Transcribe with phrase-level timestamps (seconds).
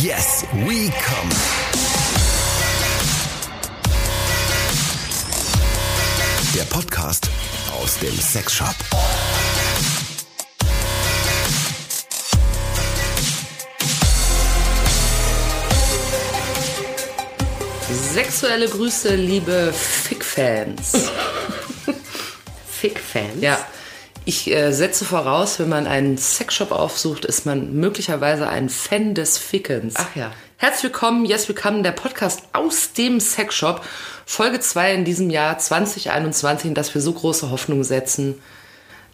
[0.00, 1.28] Yes, we come.
[6.54, 7.28] Der Podcast
[7.78, 8.74] aus dem Sexshop.
[18.14, 20.92] Sexuelle Grüße, liebe Fick-Fans.
[22.66, 23.42] Fick-Fans?
[23.42, 23.58] Ja.
[24.24, 29.36] Ich äh, setze voraus, wenn man einen Sexshop aufsucht, ist man möglicherweise ein Fan des
[29.38, 29.94] Fickens.
[29.96, 30.30] Ach ja.
[30.58, 33.84] Herzlich willkommen, Yes Willkommen, der Podcast aus dem Sexshop.
[34.24, 38.40] Folge 2 in diesem Jahr 2021, in das wir so große Hoffnung setzen.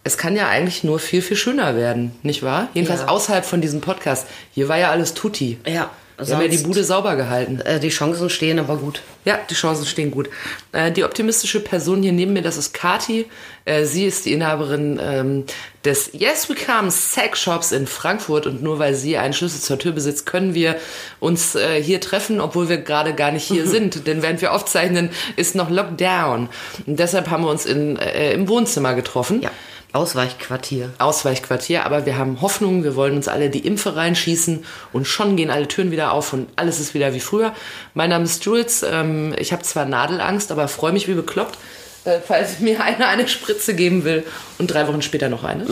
[0.03, 2.69] Es kann ja eigentlich nur viel, viel schöner werden, nicht wahr?
[2.75, 3.07] Jedenfalls Ja.
[3.07, 4.27] außerhalb von diesem Podcast.
[4.53, 5.57] Hier war ja alles tutti.
[5.65, 5.89] Ja.
[6.27, 7.61] Wir haben ja die Bude sauber gehalten.
[7.61, 9.01] Äh, die Chancen stehen aber gut.
[9.25, 10.29] Ja, die Chancen stehen gut.
[10.71, 13.25] Äh, die optimistische Person hier neben mir, das ist Kati.
[13.65, 15.45] Äh, sie ist die Inhaberin ähm,
[15.85, 19.79] des Yes We Come Sex Shops in Frankfurt und nur weil sie einen Schlüssel zur
[19.79, 20.75] Tür besitzt, können wir
[21.19, 24.07] uns äh, hier treffen, obwohl wir gerade gar nicht hier sind.
[24.07, 26.49] Denn während wir aufzeichnen, ist noch Lockdown.
[26.85, 29.41] Und deshalb haben wir uns in, äh, im Wohnzimmer getroffen.
[29.41, 29.51] Ja.
[29.91, 30.91] Ausweichquartier.
[30.99, 35.49] Ausweichquartier, aber wir haben Hoffnung, wir wollen uns alle die Impfe reinschießen und schon gehen
[35.49, 37.53] alle Türen wieder auf und alles ist wieder wie früher.
[37.95, 41.57] Mein Name ist Jules, ähm, ich habe zwar Nadelangst, aber freue mich wie bekloppt,
[42.05, 44.23] äh, falls mir einer eine Spritze geben will
[44.59, 45.65] und drei Wochen später noch eine.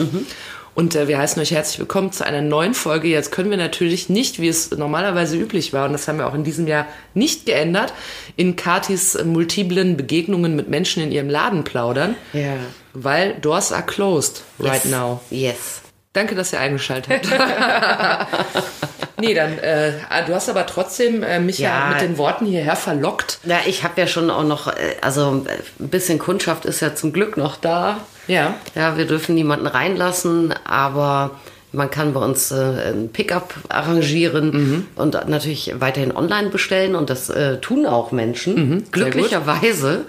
[0.78, 3.08] Und äh, wir heißen euch herzlich willkommen zu einer neuen Folge.
[3.08, 6.34] Jetzt können wir natürlich nicht, wie es normalerweise üblich war, und das haben wir auch
[6.34, 7.92] in diesem Jahr nicht geändert,
[8.36, 12.14] in Katis multiplen Begegnungen mit Menschen in ihrem Laden plaudern.
[12.32, 12.54] Ja.
[12.92, 14.92] Weil doors are closed right Yes.
[14.92, 15.20] now.
[15.30, 15.80] Yes.
[16.12, 18.26] Danke, dass ihr eingeschaltet habt.
[19.20, 19.92] nee, dann, äh,
[20.26, 21.68] du hast aber trotzdem äh, mich ja.
[21.68, 21.88] Ja.
[21.92, 23.38] mit den Worten hierher verlockt.
[23.44, 26.94] Ja, ich habe ja schon auch noch, äh, also äh, ein bisschen Kundschaft ist ja
[26.94, 27.98] zum Glück noch da.
[28.26, 28.54] Ja.
[28.74, 31.32] Ja, wir dürfen niemanden reinlassen, aber
[31.72, 34.86] man kann bei uns äh, ein Pickup arrangieren Mhm.
[34.96, 38.54] und natürlich weiterhin online bestellen und das äh, tun auch Menschen.
[38.54, 38.84] Mhm.
[38.90, 40.06] Glücklicherweise.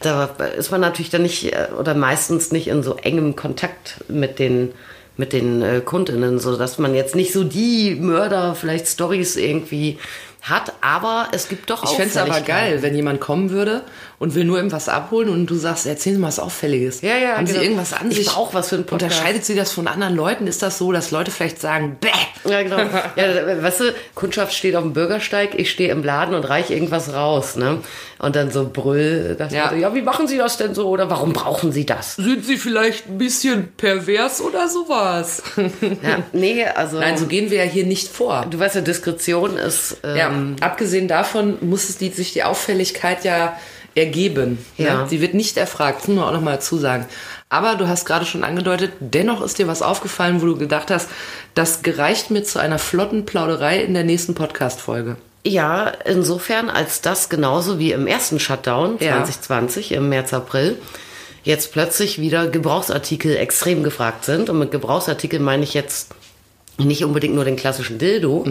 [0.00, 0.24] Da
[0.56, 4.72] ist man natürlich dann nicht äh, oder meistens nicht in so engem Kontakt mit den
[5.16, 9.98] mit den äh, Kundinnen, so dass man jetzt nicht so die Mörder vielleicht Stories irgendwie
[10.42, 13.82] hat, aber es gibt doch Ich fände es aber geil, wenn jemand kommen würde
[14.22, 17.00] und will nur irgendwas abholen und du sagst, erzählen Sie mal was Auffälliges.
[17.00, 17.58] Ja, ja, Haben genau.
[17.58, 18.26] Sie irgendwas an Ich sich?
[18.28, 19.10] brauch was für einen Podcast.
[19.16, 20.46] Unterscheidet Sie das von anderen Leuten?
[20.46, 22.08] Ist das so, dass Leute vielleicht sagen, bäh?
[22.48, 22.76] Ja, genau.
[23.16, 27.12] Ja, weißt du, Kundschaft steht auf dem Bürgersteig, ich stehe im Laden und reiche irgendwas
[27.12, 27.78] raus, ne?
[28.20, 29.72] Und dann so Brüll, das Ja.
[29.72, 29.76] ja.
[29.78, 32.14] ja, wie machen Sie das denn so oder warum brauchen Sie das?
[32.14, 35.42] Sind Sie vielleicht ein bisschen pervers oder sowas?
[36.02, 38.46] Ja, nee, also Nein, so gehen wir ja hier nicht vor.
[38.48, 40.16] du weißt ja, Diskretion ist ähm,
[40.60, 43.56] Ja, abgesehen davon muss es die, sich die Auffälligkeit ja
[43.94, 44.58] ergeben.
[44.76, 45.02] Ja.
[45.02, 45.08] Ne?
[45.08, 47.06] Sie wird nicht erfragt, das muss man auch nochmal dazu sagen.
[47.48, 51.08] Aber du hast gerade schon angedeutet, dennoch ist dir was aufgefallen, wo du gedacht hast,
[51.54, 55.16] das gereicht mir zu einer flotten Plauderei in der nächsten Podcast-Folge.
[55.44, 59.16] Ja, insofern, als das genauso wie im ersten Shutdown Ja.
[59.24, 60.78] 2020 im März, April
[61.44, 64.48] jetzt plötzlich wieder Gebrauchsartikel extrem gefragt sind.
[64.48, 66.14] Und mit Gebrauchsartikel meine ich jetzt
[66.78, 68.46] nicht unbedingt nur den klassischen Dildo,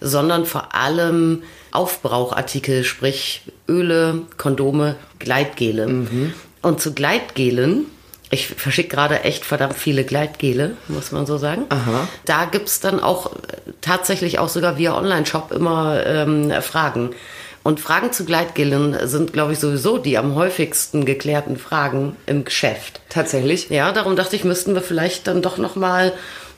[0.00, 1.42] sondern vor allem
[1.72, 6.06] Aufbrauchartikel, sprich Öle, Kondome, Gleitgele.
[6.62, 7.86] Und zu Gleitgelen,
[8.30, 11.64] ich verschicke gerade echt verdammt viele Gleitgele, muss man so sagen.
[11.68, 12.08] Aha.
[12.24, 13.36] Da gibt's dann auch äh,
[13.82, 17.10] tatsächlich auch sogar via Online-Shop immer ähm, Fragen.
[17.62, 23.00] Und Fragen zu Gleitgelen sind, glaube ich, sowieso die am häufigsten geklärten Fragen im Geschäft.
[23.08, 23.68] Tatsächlich.
[23.68, 26.12] Ja, darum dachte ich, müssten wir vielleicht dann doch nochmal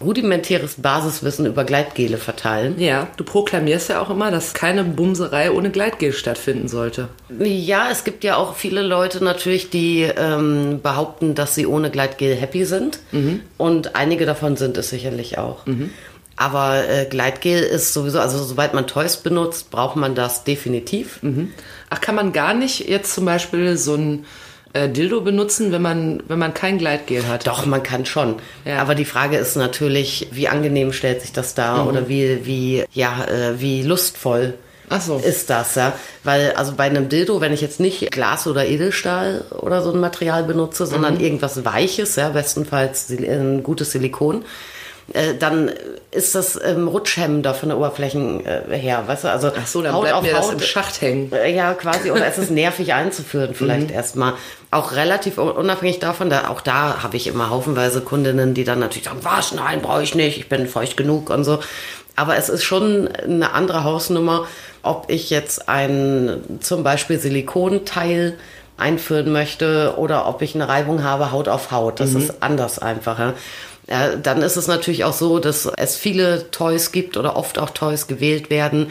[0.05, 2.79] rudimentäres Basiswissen über Gleitgele verteilen.
[2.79, 7.09] Ja, du proklamierst ja auch immer, dass keine Bumserei ohne Gleitgel stattfinden sollte.
[7.39, 12.35] Ja, es gibt ja auch viele Leute natürlich, die ähm, behaupten, dass sie ohne Gleitgel
[12.37, 13.01] happy sind.
[13.59, 15.65] Und einige davon sind es sicherlich auch.
[16.37, 21.21] Aber äh, Gleitgel ist sowieso, also sobald man Toys benutzt, braucht man das definitiv.
[21.91, 24.25] Ach, kann man gar nicht jetzt zum Beispiel so ein
[24.75, 27.47] äh, Dildo benutzen, wenn man, wenn man kein Gleitgel hat?
[27.47, 28.37] Doch, man kann schon.
[28.65, 28.79] Ja.
[28.79, 33.25] Aber die Frage ist natürlich, wie angenehm stellt sich das dar oder wie, wie, ja,
[33.25, 34.55] äh, wie lustvoll
[35.01, 35.17] so.
[35.17, 35.95] ist das, ja.
[36.25, 40.01] Weil, also bei einem Dildo, wenn ich jetzt nicht Glas oder Edelstahl oder so ein
[40.01, 44.45] Material benutze, sondern irgendwas Weiches, ja, bestenfalls Sil- ein gutes Silikon,
[45.13, 45.71] äh, dann
[46.11, 49.31] ist das ähm, rutschhemmender von der Oberflächen äh, her, weißt du?
[49.31, 51.31] Also Ach so, dann bleibt mir das im Schacht hängen.
[51.33, 52.11] äh, Ja, quasi.
[52.11, 53.95] Oder es ist nervig einzuführen, vielleicht Mhm.
[53.95, 54.33] erstmal.
[54.71, 58.79] Auch relativ un- unabhängig davon, da, auch da habe ich immer haufenweise Kundinnen, die dann
[58.79, 61.59] natürlich sagen, was, nein, brauche ich nicht, ich bin feucht genug und so.
[62.17, 64.47] Aber es ist schon eine andere Hausnummer,
[64.83, 68.35] ob ich jetzt ein zum Beispiel Silikonteil
[68.77, 72.01] einführen möchte oder ob ich eine Reibung habe, Haut auf Haut.
[72.01, 73.19] Das ist anders einfach.
[73.19, 73.35] Ja?
[73.89, 77.71] Ja, dann ist es natürlich auch so, dass es viele Toys gibt oder oft auch
[77.71, 78.91] Toys gewählt werden,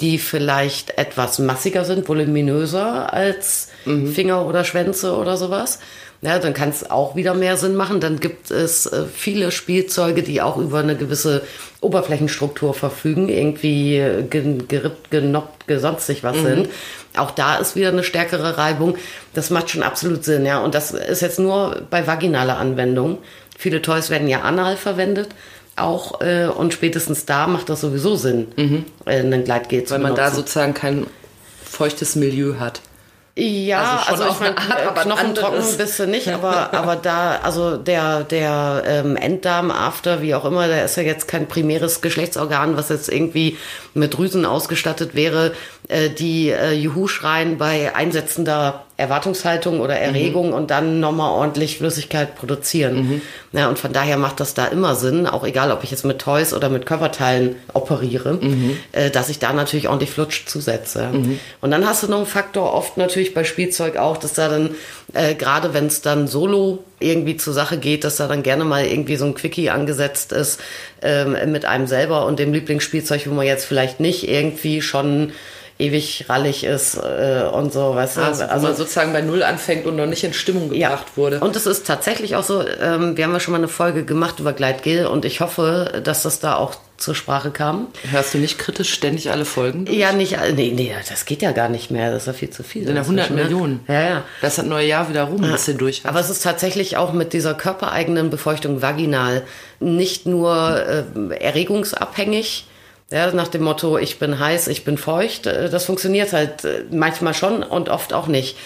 [0.00, 4.12] die vielleicht etwas massiger sind, voluminöser als mhm.
[4.12, 5.78] Finger oder Schwänze oder sowas.
[6.22, 8.00] Ja, dann kann es auch wieder mehr Sinn machen.
[8.00, 11.42] Dann gibt es äh, viele Spielzeuge, die auch über eine gewisse
[11.80, 16.44] Oberflächenstruktur verfügen, irgendwie gerippt, genoppt, gesonstig was mhm.
[16.44, 16.68] sind.
[17.16, 18.96] Auch da ist wieder eine stärkere Reibung.
[19.34, 20.58] Das macht schon absolut Sinn, ja.
[20.58, 23.18] Und das ist jetzt nur bei vaginaler Anwendung.
[23.58, 25.28] Viele Toys werden ja anal verwendet
[25.76, 28.84] auch äh, und spätestens da macht das sowieso Sinn, mhm.
[29.04, 31.06] äh, einen Gleitgel zu Weil man da sozusagen kein
[31.62, 32.80] feuchtes Milieu hat.
[33.38, 34.54] Ja, also, also ich meine,
[35.02, 40.34] Knochen trocken bist du nicht, aber, aber da, also der, der ähm, Enddarm, After, wie
[40.34, 43.58] auch immer, der ist ja jetzt kein primäres Geschlechtsorgan, was jetzt irgendwie
[43.92, 45.52] mit Drüsen ausgestattet wäre,
[45.88, 50.54] äh, die äh, Juhu schreien bei einsetzender Erwartungshaltung oder Erregung mhm.
[50.54, 52.96] und dann nochmal ordentlich Flüssigkeit produzieren.
[52.96, 53.22] Mhm.
[53.52, 56.18] Ja, und von daher macht das da immer Sinn, auch egal, ob ich jetzt mit
[56.18, 58.78] Toys oder mit Körperteilen operiere, mhm.
[58.92, 61.08] äh, dass ich da natürlich ordentlich Flutsch zusetze.
[61.12, 61.38] Mhm.
[61.60, 64.74] Und dann hast du noch einen Faktor, oft natürlich bei Spielzeug auch, dass da dann,
[65.12, 68.86] äh, gerade wenn es dann solo irgendwie zur Sache geht, dass da dann gerne mal
[68.86, 70.60] irgendwie so ein Quickie angesetzt ist
[71.02, 75.32] ähm, mit einem selber und dem Lieblingsspielzeug, wo man jetzt vielleicht nicht irgendwie schon
[75.78, 78.20] ewig rallig ist äh, und so, weißt du?
[78.22, 81.16] Also, also man sozusagen bei Null anfängt und noch nicht in Stimmung gebracht ja.
[81.16, 81.40] wurde.
[81.40, 84.40] Und es ist tatsächlich auch so, ähm, wir haben ja schon mal eine Folge gemacht
[84.40, 87.88] über Gleitgel und ich hoffe, dass das da auch zur Sprache kam.
[88.10, 89.84] Hörst du nicht kritisch ständig alle Folgen?
[89.84, 89.98] Durch?
[89.98, 92.62] Ja, nicht, nee, nee, das geht ja gar nicht mehr, das ist ja viel zu
[92.62, 92.86] viel.
[92.86, 93.42] Sind ja 100 ne?
[93.42, 93.80] Millionen.
[93.86, 94.24] Ja, ja.
[94.40, 95.50] Das hat neue Jahr wieder rum, ja.
[95.50, 96.08] dass du durch hast.
[96.08, 99.42] Aber es ist tatsächlich auch mit dieser körpereigenen Befeuchtung vaginal
[99.78, 102.66] nicht nur äh, erregungsabhängig,
[103.10, 105.46] ja, nach dem Motto, ich bin heiß, ich bin feucht.
[105.46, 108.56] Äh, das funktioniert halt äh, manchmal schon und oft auch nicht.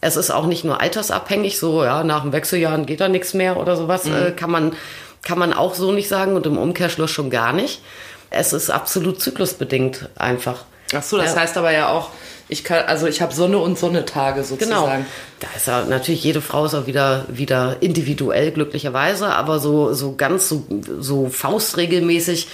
[0.00, 3.56] Es ist auch nicht nur altersabhängig, so ja, nach dem Wechseljahren geht da nichts mehr
[3.56, 4.14] oder sowas, mhm.
[4.14, 4.76] Äh, kann, man,
[5.22, 7.82] kann man auch so nicht sagen und im Umkehrschluss schon gar nicht.
[8.30, 10.64] Es ist absolut zyklusbedingt einfach.
[10.94, 11.40] Ach so, das ja.
[11.40, 12.10] heißt aber ja auch,
[12.48, 15.04] ich kann, also ich habe Sonne und Sonnetage sozusagen.
[15.04, 15.06] Genau.
[15.40, 20.14] Da ist ja natürlich jede Frau ist auch wieder, wieder individuell glücklicherweise, aber so, so
[20.16, 20.64] ganz so,
[20.98, 22.48] so faustregelmäßig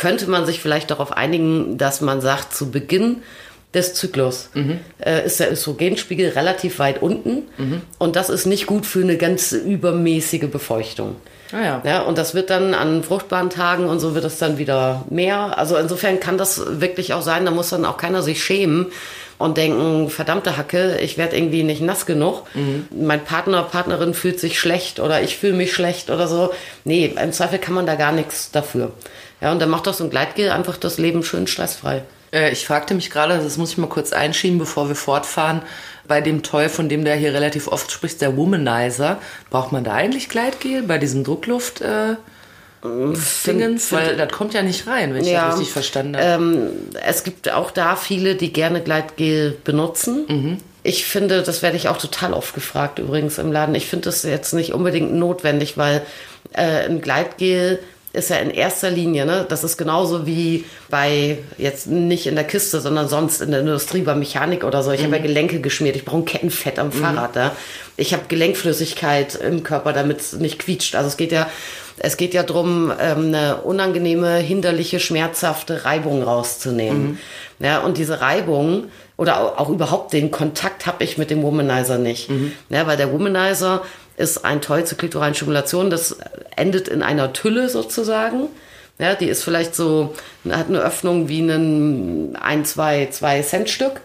[0.00, 3.18] könnte man sich vielleicht darauf einigen, dass man sagt, zu Beginn
[3.74, 4.80] des Zyklus mhm.
[4.98, 7.82] äh, ist der Östrogenspiegel relativ weit unten mhm.
[7.98, 11.16] und das ist nicht gut für eine ganz übermäßige Befeuchtung.
[11.52, 11.82] Ah ja.
[11.84, 12.02] ja.
[12.02, 15.58] Und das wird dann an fruchtbaren Tagen und so wird es dann wieder mehr.
[15.58, 18.86] Also insofern kann das wirklich auch sein, da muss dann auch keiner sich schämen
[19.36, 22.44] und denken, verdammte Hacke, ich werde irgendwie nicht nass genug.
[22.54, 22.88] Mhm.
[22.90, 26.52] Mein Partner, Partnerin fühlt sich schlecht oder ich fühle mich schlecht oder so.
[26.84, 28.92] Nee, im Zweifel kann man da gar nichts dafür.
[29.40, 32.02] Ja, und dann macht doch so ein Gleitgel einfach das Leben schön stressfrei.
[32.32, 35.62] Äh, ich fragte mich gerade, das muss ich mal kurz einschieben, bevor wir fortfahren,
[36.06, 39.94] bei dem Toy, von dem der hier relativ oft spricht, der Womanizer, braucht man da
[39.94, 41.80] eigentlich Gleitgel bei diesem Druckluft?
[41.80, 42.16] Äh
[42.82, 46.42] Dingens, weil das kommt ja nicht rein, wenn ich ja, das richtig verstanden habe.
[46.42, 46.70] Ähm,
[47.06, 50.24] es gibt auch da viele, die gerne Gleitgel benutzen.
[50.26, 50.58] Mhm.
[50.82, 53.74] Ich finde, das werde ich auch total oft gefragt übrigens im Laden.
[53.74, 56.00] Ich finde das jetzt nicht unbedingt notwendig, weil
[56.54, 57.80] äh, ein Gleitgel
[58.12, 62.44] ist ja in erster Linie, ne, das ist genauso wie bei, jetzt nicht in der
[62.44, 64.90] Kiste, sondern sonst in der Industrie, bei Mechanik oder so.
[64.90, 65.06] Ich mhm.
[65.06, 66.92] habe ja Gelenke geschmiert, ich brauche ein Kettenfett am mhm.
[66.92, 67.36] Fahrrad.
[67.36, 67.56] Ja.
[67.96, 70.96] Ich habe Gelenkflüssigkeit im Körper, damit es nicht quietscht.
[70.96, 71.48] Also es geht ja,
[71.98, 77.02] es geht ja darum, ähm, eine unangenehme, hinderliche, schmerzhafte Reibung rauszunehmen.
[77.02, 77.18] Mhm.
[77.64, 78.86] Ja, und diese Reibung
[79.20, 82.30] oder auch, überhaupt den Kontakt habe ich mit dem Womanizer nicht.
[82.30, 82.52] Mhm.
[82.70, 83.82] Ja, weil der Womanizer
[84.16, 85.90] ist ein Toy zur klitoralen Stimulation.
[85.90, 86.16] Das
[86.56, 88.48] endet in einer Tülle sozusagen.
[88.98, 90.14] Ja, die ist vielleicht so,
[90.48, 94.00] hat eine Öffnung wie ein 1, 2, 2 Cent Stück.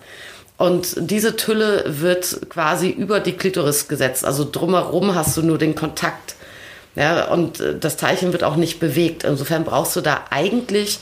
[0.58, 4.24] Und diese Tülle wird quasi über die Klitoris gesetzt.
[4.24, 6.36] Also drumherum hast du nur den Kontakt.
[6.96, 9.26] Ja, und das Teilchen wird auch nicht bewegt.
[9.26, 11.00] Insofern brauchst du da eigentlich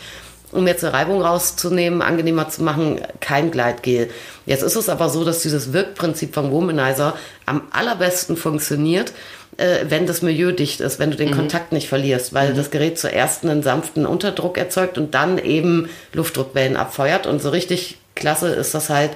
[0.54, 4.10] um jetzt eine Reibung rauszunehmen, angenehmer zu machen, kein Gleitgel.
[4.46, 9.14] Jetzt ist es aber so, dass dieses Wirkprinzip vom Womanizer am allerbesten funktioniert,
[9.58, 11.36] äh, wenn das Milieu dicht ist, wenn du den mhm.
[11.36, 12.58] Kontakt nicht verlierst, weil mhm.
[12.58, 17.28] das Gerät zuerst einen sanften Unterdruck erzeugt und dann eben Luftdruckwellen abfeuert.
[17.28, 19.12] Und so richtig klasse ist das halt,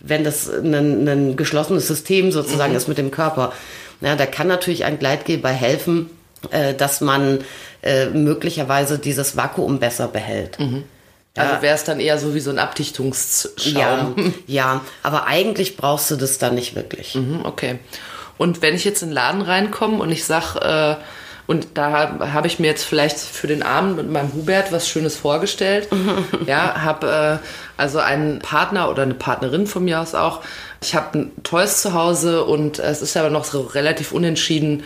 [0.00, 2.78] wenn das ein, ein geschlossenes System sozusagen mhm.
[2.78, 3.52] ist mit dem Körper.
[4.00, 6.08] Ja, da kann natürlich ein Gleitgel bei helfen,
[6.50, 7.40] äh, dass man
[7.82, 10.58] äh, möglicherweise dieses Vakuum besser behält.
[10.58, 10.84] Mhm.
[11.36, 14.14] Also wäre es dann eher so wie so ein Abdichtungsschaum.
[14.16, 17.14] Ja, ja, aber eigentlich brauchst du das dann nicht wirklich.
[17.14, 17.78] Mhm, okay.
[18.36, 20.96] Und wenn ich jetzt in den Laden reinkomme und ich sag, äh,
[21.46, 25.16] und da habe ich mir jetzt vielleicht für den Abend mit meinem Hubert was Schönes
[25.16, 25.88] vorgestellt.
[26.46, 27.46] ja, habe äh,
[27.76, 30.42] also einen Partner oder eine Partnerin von mir aus auch.
[30.80, 34.84] Ich habe ein Toys zu Hause und es ist aber noch so relativ unentschieden,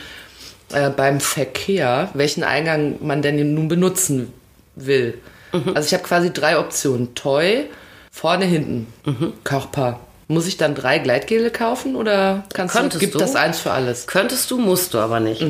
[0.72, 4.32] äh, beim Verkehr, welchen Eingang man denn nun benutzen
[4.74, 5.18] will.
[5.74, 7.14] Also ich habe quasi drei Optionen.
[7.14, 7.66] Toy,
[8.10, 8.88] vorne, hinten.
[9.44, 10.00] Körper.
[10.26, 13.18] Muss ich dann drei Gleitgele kaufen oder kannst Könntest du, gibt du?
[13.18, 14.06] das eins für alles?
[14.06, 15.44] Könntest du, musst du aber nicht.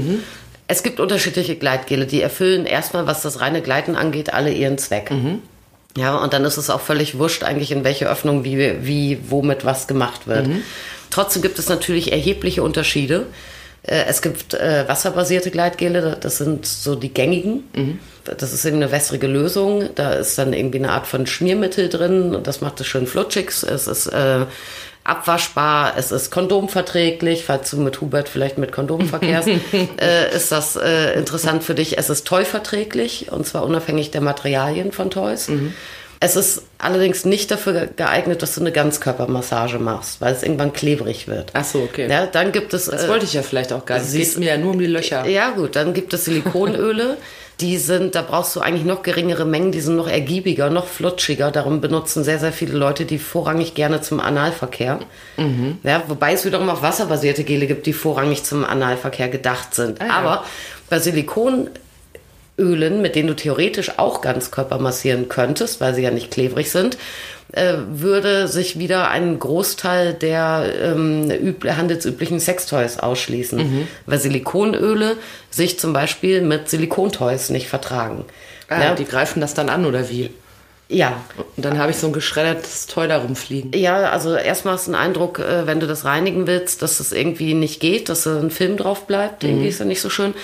[0.67, 5.11] Es gibt unterschiedliche Gleitgele, die erfüllen erstmal, was das reine Gleiten angeht, alle ihren Zweck.
[5.97, 9.65] Ja, und dann ist es auch völlig wurscht eigentlich, in welche Öffnung wie, wie womit
[9.65, 10.49] was gemacht wird.
[11.11, 13.27] Trotzdem gibt es natürlich erhebliche Unterschiede.
[13.87, 17.65] Äh, Es gibt äh, wasserbasierte Gleitgele, das sind so die gängigen.
[18.25, 19.91] Das ist eben eine wässrige Lösung.
[19.95, 23.49] Da ist dann irgendwie eine Art von Schmiermittel drin und das macht es schön flutschig.
[23.49, 24.47] Es ist äh,
[25.05, 29.49] abwaschbar, es ist kondomverträglich, falls du mit Hubert vielleicht mit Kondom verkehrst,
[30.01, 31.99] äh, ist das äh, interessant für dich.
[31.99, 35.51] Es ist toy-verträglich und zwar unabhängig der Materialien von Toys.
[36.21, 41.29] Es ist allerdings nicht dafür geeignet, dass du eine Ganzkörpermassage machst, weil es irgendwann klebrig
[41.29, 41.51] wird.
[41.53, 42.09] Ach so, okay.
[42.11, 42.87] Ja, dann gibt es.
[42.87, 44.07] Das äh, wollte ich ja vielleicht auch gar nicht.
[44.07, 45.27] Es siehst- geht mir ja nur um die Löcher.
[45.27, 47.17] ja, gut, dann gibt es Silikonöle.
[47.61, 51.53] Die sind, da brauchst du eigentlich noch geringere Mengen, die sind noch ergiebiger, noch flutschiger.
[51.53, 54.99] Darum benutzen sehr, sehr viele Leute die vorrangig gerne zum Analverkehr.
[55.85, 60.01] Ja, wobei es wiederum auch wasserbasierte Gele gibt, die vorrangig zum Analverkehr gedacht sind.
[60.01, 60.13] Ah, ja.
[60.15, 60.45] Aber
[60.91, 60.99] bei
[62.57, 66.97] Silikonölen, mit denen du theoretisch auch Ganzkörper massieren könntest, weil sie ja nicht klebrig sind,
[67.53, 73.89] äh, würde sich wieder ein Großteil der ähm, üb handelsüblichen Sextoys ausschließen, Mhm.
[74.07, 75.17] weil Silikonöle
[75.51, 78.25] sich zum Beispiel mit Silikontoys nicht vertragen.
[78.69, 80.31] Ah, ja, Die greifen das dann an oder wie?
[80.89, 81.21] ja,
[81.57, 83.73] Und dann habe ich so ein geschreddertes Toy da rumfliegen.
[83.75, 87.55] ja, also erstmal du den Eindruck, äh, wenn du das reinigen willst, dass das irgendwie
[87.55, 89.43] nicht geht, dass da ein Film drauf bleibt.
[89.43, 89.49] Mhm.
[89.49, 90.35] Irgendwie ist ja nicht so schön.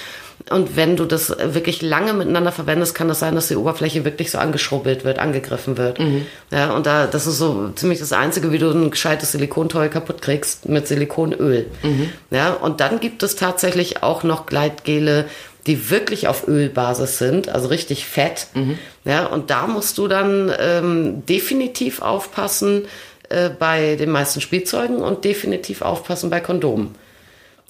[0.49, 4.31] Und wenn du das wirklich lange miteinander verwendest, kann das sein, dass die Oberfläche wirklich
[4.31, 5.99] so angeschrubbelt wird, angegriffen wird.
[5.99, 6.27] Mhm.
[6.51, 10.23] Ja, und da, das ist so ziemlich das Einzige, wie du ein gescheites Silikontoy kaputt
[10.23, 11.67] kriegst mit Silikonöl.
[11.83, 12.11] Mhm.
[12.31, 15.27] Ja, und dann gibt es tatsächlich auch noch Gleitgele,
[15.67, 18.47] die wirklich auf Ölbasis sind, also richtig fett.
[18.55, 18.79] Mhm.
[19.05, 22.87] Ja, und da musst du dann ähm, definitiv aufpassen
[23.29, 26.95] äh, bei den meisten Spielzeugen und definitiv aufpassen bei Kondomen.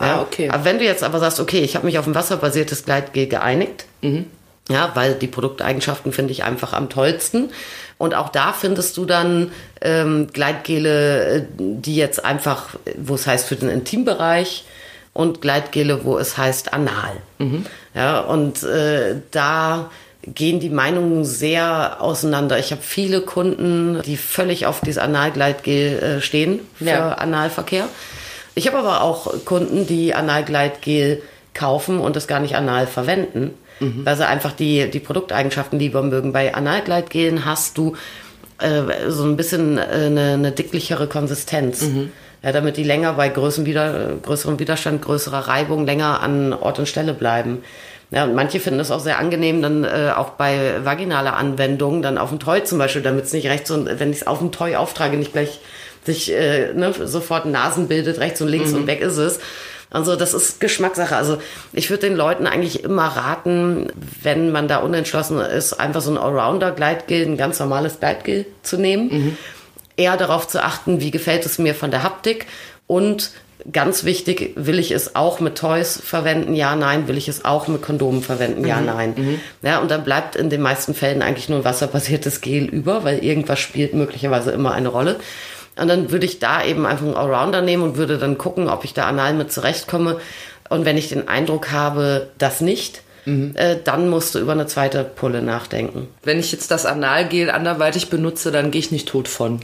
[0.00, 0.48] Ah, okay.
[0.50, 3.84] Aber wenn du jetzt aber sagst, okay, ich habe mich auf ein wasserbasiertes Gleitgel geeinigt,
[4.68, 7.50] ja, weil die Produkteigenschaften finde ich einfach am tollsten.
[7.98, 9.52] Und auch da findest du dann
[9.82, 14.64] ähm, Gleitgele, äh, die jetzt einfach, wo es heißt für den Intimbereich
[15.12, 17.16] und Gleitgele, wo es heißt anal.
[17.94, 19.90] Ja, und äh, da
[20.22, 22.58] gehen die Meinungen sehr auseinander.
[22.58, 27.12] Ich habe viele Kunden, die völlig auf dieses Analgleitgel äh, stehen für Ja.
[27.14, 27.88] Analverkehr.
[28.54, 31.22] Ich habe aber auch Kunden, die Analgleitgel
[31.54, 33.52] kaufen und es gar nicht anal verwenden,
[34.04, 36.32] weil sie einfach die, die Produkteigenschaften lieber mögen.
[36.32, 37.96] Bei Analgleitgelen hast du
[38.58, 41.82] äh, so ein bisschen äh, eine, eine dicklichere Konsistenz.
[42.42, 47.12] Ja, damit die länger bei Wider größerem Widerstand, größerer Reibung länger an Ort und Stelle
[47.12, 47.62] bleiben.
[48.10, 52.18] Ja, und manche finden es auch sehr angenehm, dann äh, auch bei vaginaler Anwendung, dann
[52.18, 54.52] auf dem Toy zum Beispiel, damit es nicht rechts und wenn ich es auf dem
[54.52, 55.60] Toy auftrage, nicht gleich
[56.04, 59.40] sich äh, ne, sofort Nasen bildet, rechts und links und weg ist es.
[59.90, 61.16] Also das ist Geschmackssache.
[61.16, 61.38] Also
[61.72, 63.88] ich würde den Leuten eigentlich immer raten,
[64.22, 69.36] wenn man da unentschlossen ist, einfach so ein Allrounder-Gleitgel, ein ganz normales Gleitgel zu nehmen.
[69.96, 72.46] Eher darauf zu achten, wie gefällt es mir von der Haptik
[72.86, 73.32] und
[73.70, 76.54] ganz wichtig, will ich es auch mit Toys verwenden?
[76.54, 77.08] Ja, nein.
[77.08, 78.66] Will ich es auch mit Kondomen verwenden?
[78.66, 79.40] Ja, nein.
[79.62, 83.24] Ja, und dann bleibt in den meisten Fällen eigentlich nur ein wasserbasiertes Gel über, weil
[83.24, 85.16] irgendwas spielt möglicherweise immer eine Rolle.
[85.80, 88.84] Und dann würde ich da eben einfach einen Allrounder nehmen und würde dann gucken, ob
[88.84, 90.18] ich da anal mit zurechtkomme.
[90.68, 93.02] Und wenn ich den Eindruck habe, das nicht,
[93.54, 96.08] äh, dann musst du über eine zweite Pulle nachdenken.
[96.22, 99.60] Wenn ich jetzt das Analgel anderweitig benutze, dann gehe ich nicht tot von.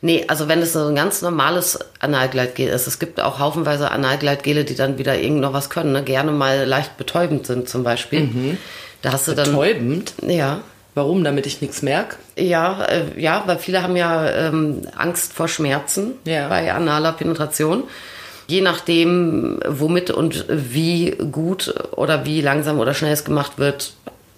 [0.00, 4.64] Nee, also wenn es so ein ganz normales Analgleitgel ist, es gibt auch haufenweise Analgleitgele,
[4.64, 6.02] die dann wieder irgend noch was können, ne?
[6.02, 8.58] gerne mal leicht betäubend sind zum Beispiel.
[9.02, 9.46] Da hast du dann...
[9.46, 10.14] Betäubend?
[10.26, 10.60] Ja,
[10.94, 11.22] Warum?
[11.24, 12.16] Damit ich nichts merke?
[12.36, 16.48] Ja, äh, ja, weil viele haben ja ähm, Angst vor Schmerzen Ja.
[16.48, 17.84] bei analer Penetration.
[18.48, 23.92] Je nachdem, womit und wie gut oder wie langsam oder schnell es gemacht wird,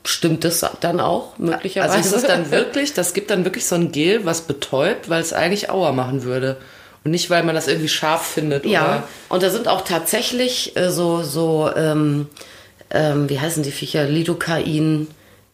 [0.05, 1.95] stimmt es dann auch möglicherweise.
[1.95, 5.23] Also ist es dann wirklich, das gibt dann wirklich so ein Gel, was betäubt, weil
[5.23, 6.59] es eigentlich Aua machen würde.
[7.05, 8.67] Und nicht, weil man das irgendwie scharf findet.
[8.67, 12.29] Ja, Oder und da sind auch tatsächlich äh, so, so ähm,
[12.91, 15.09] ähm, wie heißen die Viecher, Lidocain,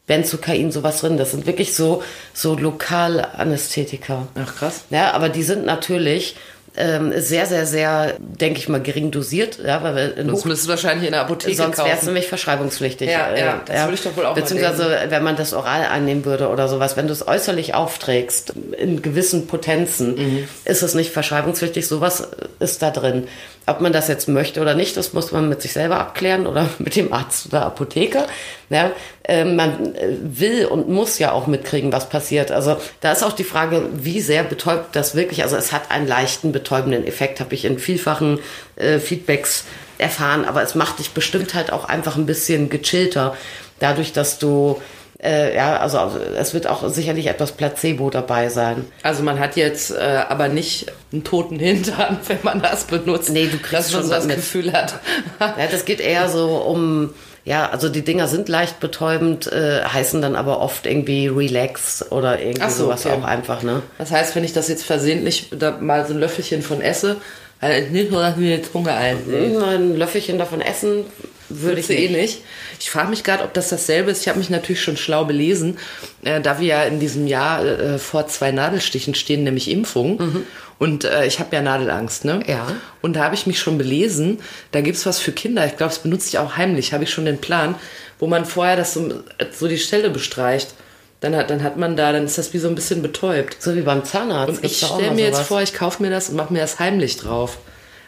[0.09, 1.17] Benzocain, sowas drin.
[1.17, 2.03] Das sind wirklich so,
[2.35, 4.27] so Lokalanästhetika.
[4.35, 4.81] Ach krass.
[4.91, 6.35] Ja, aber die sind natürlich
[6.77, 9.59] ähm, sehr, sehr, sehr, denke ich mal, gering dosiert.
[9.65, 11.95] Ja, weil wir in Das Hoch müsstest du wahrscheinlich in der Apotheke Sonst wäre es
[11.95, 12.07] kaufen.
[12.07, 13.11] nämlich verschreibungspflichtig.
[13.11, 16.25] Ja, Äh, ja, das würde ich doch wohl auch Beziehungsweise, wenn man das oral einnehmen
[16.25, 20.49] würde oder sowas, wenn du es äußerlich aufträgst, in gewissen Potenzen, Mhm.
[20.65, 21.87] ist es nicht verschreibungspflichtig.
[21.89, 22.29] Sowas
[22.61, 23.27] ist da drin.
[23.69, 26.69] Ob man das jetzt möchte oder nicht, das muss man mit sich selber abklären oder
[26.79, 28.27] mit dem Arzt oder Apotheker.
[28.71, 28.91] Ja,
[29.25, 32.51] äh, man äh, will und muss ja auch mitkriegen, was passiert.
[32.51, 35.43] Also da ist auch die Frage, wie sehr betäubt das wirklich.
[35.43, 38.41] Also es hat einen leichten betäubenden Effekt, habe ich in vielfachen
[38.77, 39.65] äh, Feedbacks
[39.99, 43.37] erfahren, aber es macht dich bestimmt halt auch einfach ein bisschen gechillter,
[43.81, 44.81] dadurch, dass du
[45.23, 45.99] äh, ja, also
[46.37, 48.85] es wird auch sicherlich etwas Placebo dabei sein.
[49.03, 53.31] Also man hat jetzt äh, aber nicht einen toten Hintern, wenn man das benutzt.
[53.31, 54.37] Nee, du kriegst dass man schon so das mit.
[54.37, 54.95] Gefühl hat.
[55.41, 60.23] Ja, das geht eher so um, ja, also die Dinger sind leicht betäubend, äh, heißen
[60.23, 63.17] dann aber oft irgendwie Relax oder irgendwie so, sowas okay.
[63.17, 63.83] auch einfach, ne?
[63.99, 67.17] Das heißt, wenn ich das jetzt versehentlich da mal so ein Löffelchen von esse,
[67.61, 69.17] also nicht nur, dass mir jetzt Hunger ein.
[69.29, 71.07] Ein Löffelchen davon essen
[71.49, 72.43] würde ich eh nicht.
[72.79, 74.23] Ich frage mich gerade, ob das dasselbe ist.
[74.23, 75.79] Ich habe mich natürlich schon schlau belesen,
[76.25, 80.45] äh, da wir ja in diesem Jahr äh, vor zwei Nadelstichen stehen, nämlich Impfung.
[80.79, 82.41] Und äh, ich habe ja Nadelangst, ne?
[82.47, 82.69] Ja.
[83.03, 84.39] Und da habe ich mich schon belesen,
[84.71, 85.67] da gibt's was für Kinder.
[85.67, 87.75] Ich glaube, das benutze ich auch heimlich, habe ich schon den Plan,
[88.19, 90.75] wo man vorher das so, so die Stelle bestreicht.
[91.21, 93.61] Dann hat, dann hat man da, dann ist das wie so ein bisschen betäubt.
[93.61, 94.59] So wie beim Zahnarzt.
[94.59, 97.17] Und ich stelle mir jetzt vor, ich kaufe mir das und mache mir das heimlich
[97.17, 97.59] drauf.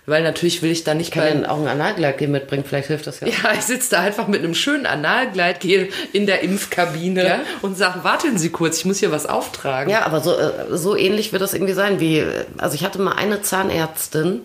[0.07, 3.07] Weil natürlich will ich da nicht Ich kann ja auch ein Analgleitgel mitbringen, vielleicht hilft
[3.07, 3.29] das ja.
[3.29, 7.41] ja, ich sitze da einfach mit einem schönen Analgleitgel in der Impfkabine Ja?
[7.63, 9.91] und sage, warten Sie kurz, ich muss hier was auftragen.
[9.91, 12.25] Ja, aber so, äh, so ähnlich wird das irgendwie sein wie,
[12.59, 14.43] also ich hatte mal eine Zahnärztin,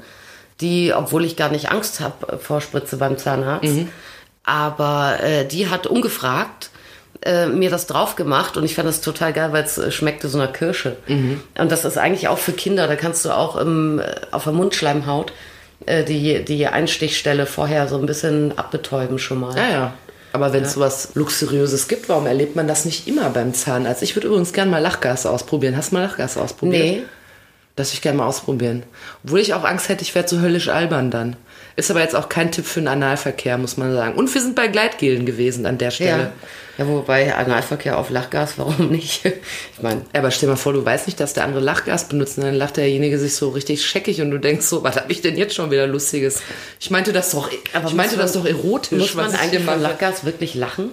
[0.62, 3.70] die, obwohl ich gar nicht Angst habe vor Spritze beim Zahnarzt,
[4.44, 6.70] aber äh, die hat ungefragt
[7.24, 10.28] äh, mir das drauf gemacht und ich fand das total geil, weil es äh, schmeckte
[10.28, 10.98] so einer Kirsche.
[11.58, 14.54] Und das ist eigentlich auch für Kinder, da kannst du auch im, äh, auf der
[14.54, 15.34] Mundschleimhaut
[15.86, 19.56] äh, die, die Einstichstelle vorher so ein bisschen abbetäuben schon mal.
[19.56, 19.94] Ja, ja.
[20.34, 24.04] Aber wenn es sowas Luxuriöses gibt, warum erlebt man das nicht immer beim Zahnarzt?
[24.04, 25.78] Ich würde übrigens gerne mal Lachgas ausprobieren.
[25.78, 26.84] Hast du mal Lachgas ausprobiert?
[26.84, 27.04] Nee.
[27.78, 28.84] Das würde ich gerne mal ausprobieren.
[29.24, 31.38] Obwohl ich auch Angst hätte, ich werde so höllisch albern dann.
[31.78, 34.16] Ist aber jetzt auch kein Tipp für den Analverkehr, muss man sagen.
[34.16, 36.32] Und wir sind bei Gleitgelen gewesen an der Stelle.
[36.78, 36.86] Ja.
[36.86, 39.26] ja, wobei Analverkehr auf Lachgas, warum nicht?
[39.78, 42.46] Ich meine, aber stell mal vor, du weißt nicht, dass der andere Lachgas benutzt und
[42.46, 45.36] dann lacht derjenige sich so richtig scheckig und du denkst so, was habe ich denn
[45.38, 46.42] jetzt schon wieder Lustiges?
[46.80, 48.98] Ich meinte das doch, Aber ich meinte muss das man- doch erotisch.
[49.00, 49.80] muss man eigentlich mache.
[49.80, 50.92] Lachgas wirklich lachen?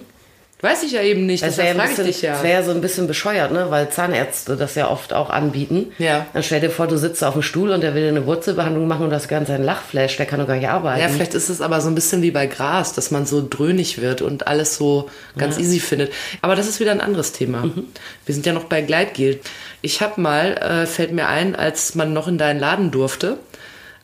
[0.63, 2.31] Weiß ich ja eben nicht, Das deshalb wäre ja, ein bisschen- ja.
[2.35, 3.65] das wär ja so ein bisschen bescheuert, ne?
[3.69, 5.91] weil Zahnärzte das ja oft auch anbieten.
[5.97, 6.25] Ja.
[6.33, 8.87] Dann stell dir vor, du sitzt auf dem Stuhl und der will dir eine Wurzelbehandlung
[8.87, 11.01] machen und das Ganze ein Lachflash, der kann doch gar nicht arbeiten.
[11.01, 14.01] Ja, vielleicht ist es aber so ein bisschen wie bei Gras, dass man so dröhnig
[14.01, 16.13] wird und alles so ganz easy findet.
[16.41, 17.63] Aber das ist wieder ein anderes Thema.
[17.65, 17.87] Mhm.
[18.25, 19.41] Wir sind ja noch bei Gleitgel.
[19.81, 23.37] Ich habe mal, äh, fällt mir ein, als man noch in deinen Laden durfte,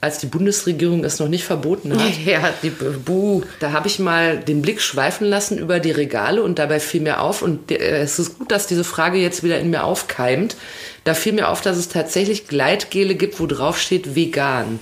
[0.02, 3.44] als die Bundesregierung es noch nicht verboten hat, ja, die Buh.
[3.60, 7.22] Da habe ich mal den Blick schweifen lassen über die Regale und dabei fiel mir
[7.22, 10.56] auf, und äh, es ist gut, dass diese Frage jetzt wieder in mir aufkeimt,
[11.04, 14.80] da fiel mir auf, dass es tatsächlich Gleitgele gibt, wo drauf steht vegan.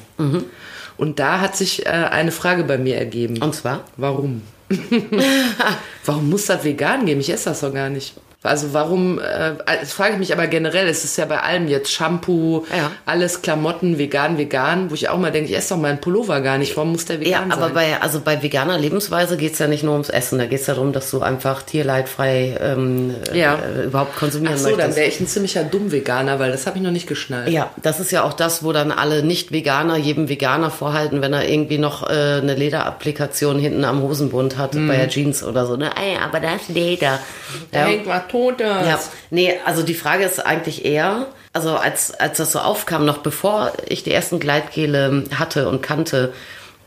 [0.98, 3.42] Und da hat sich äh, eine Frage bei mir ergeben.
[3.42, 3.86] Und zwar?
[3.98, 4.42] Warum?
[6.06, 7.22] warum muss das vegan geben?
[7.22, 8.16] Ich esse das doch gar nicht.
[8.48, 11.92] Also warum, äh, das frage ich mich aber generell, es ist ja bei allem jetzt
[11.92, 12.92] Shampoo, Ja.
[13.06, 16.58] alles Klamotten, vegan, vegan, wo ich auch mal denke, ich esse doch meinen Pullover gar
[16.58, 17.74] nicht, warum muss der Ja, vegan aber sein?
[17.74, 20.94] bei, also bei veganer Lebensweise geht's ja nicht nur ums Essen, da geht's ja darum,
[20.94, 23.56] dass du einfach tierleidfrei ähm, Ja.
[23.56, 24.98] äh, überhaupt konsumieren Ach so, dann möchtest.
[24.98, 27.50] wäre ich ein ziemlicher Dumm-Veganer, weil das habe ich noch nicht geschnallt.
[27.50, 31.48] Ja, das ist ja auch das, wo dann alle Nicht-Veganer jedem Veganer vorhalten, wenn er
[31.50, 35.76] irgendwie noch äh, eine Lederapplikation hinten am Hosenbund hat, bei der Jeans oder so.
[35.76, 35.90] Ne?
[35.96, 37.20] Ey, aber das ist Leder.
[37.72, 38.88] Da hängt was Totes.
[38.88, 43.20] Ja, nee, also die Frage ist eigentlich eher, also als, als das so aufkam, noch
[43.20, 46.34] bevor ich die ersten Gleitgele hatte und kannte,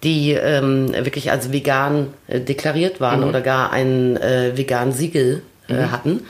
[0.02, 5.74] die ähm, wirklich als vegan äh, deklariert waren oder gar ein äh, vegan Siegel äh,
[5.90, 6.26] hatten,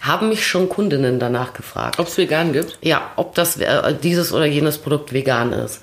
[0.00, 1.98] haben mich schon Kundinnen danach gefragt.
[1.98, 2.78] Ob es vegan gibt?
[2.82, 5.80] Ja, ob das äh, dieses oder jenes Produkt vegan ist.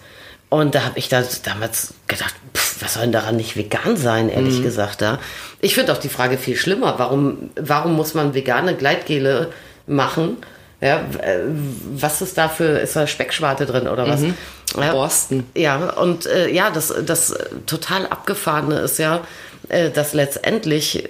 [0.49, 4.29] Und da habe ich da damals gedacht, pff, was soll denn daran nicht vegan sein,
[4.29, 5.01] ehrlich gesagt.
[5.01, 5.19] Ja?
[5.61, 6.95] Ich finde auch die Frage viel schlimmer.
[6.97, 9.51] Warum, warum muss man vegane Gleitgele
[9.85, 10.37] machen?
[10.81, 11.39] Ja, äh,
[11.93, 14.23] was ist da für, ist da Speckschwarte drin oder was?
[14.77, 15.45] Ja, Borsten.
[15.55, 17.35] ja, und äh, ja, das, das
[17.65, 19.21] total abgefahrene ist ja,
[19.67, 21.09] äh, dass letztendlich äh,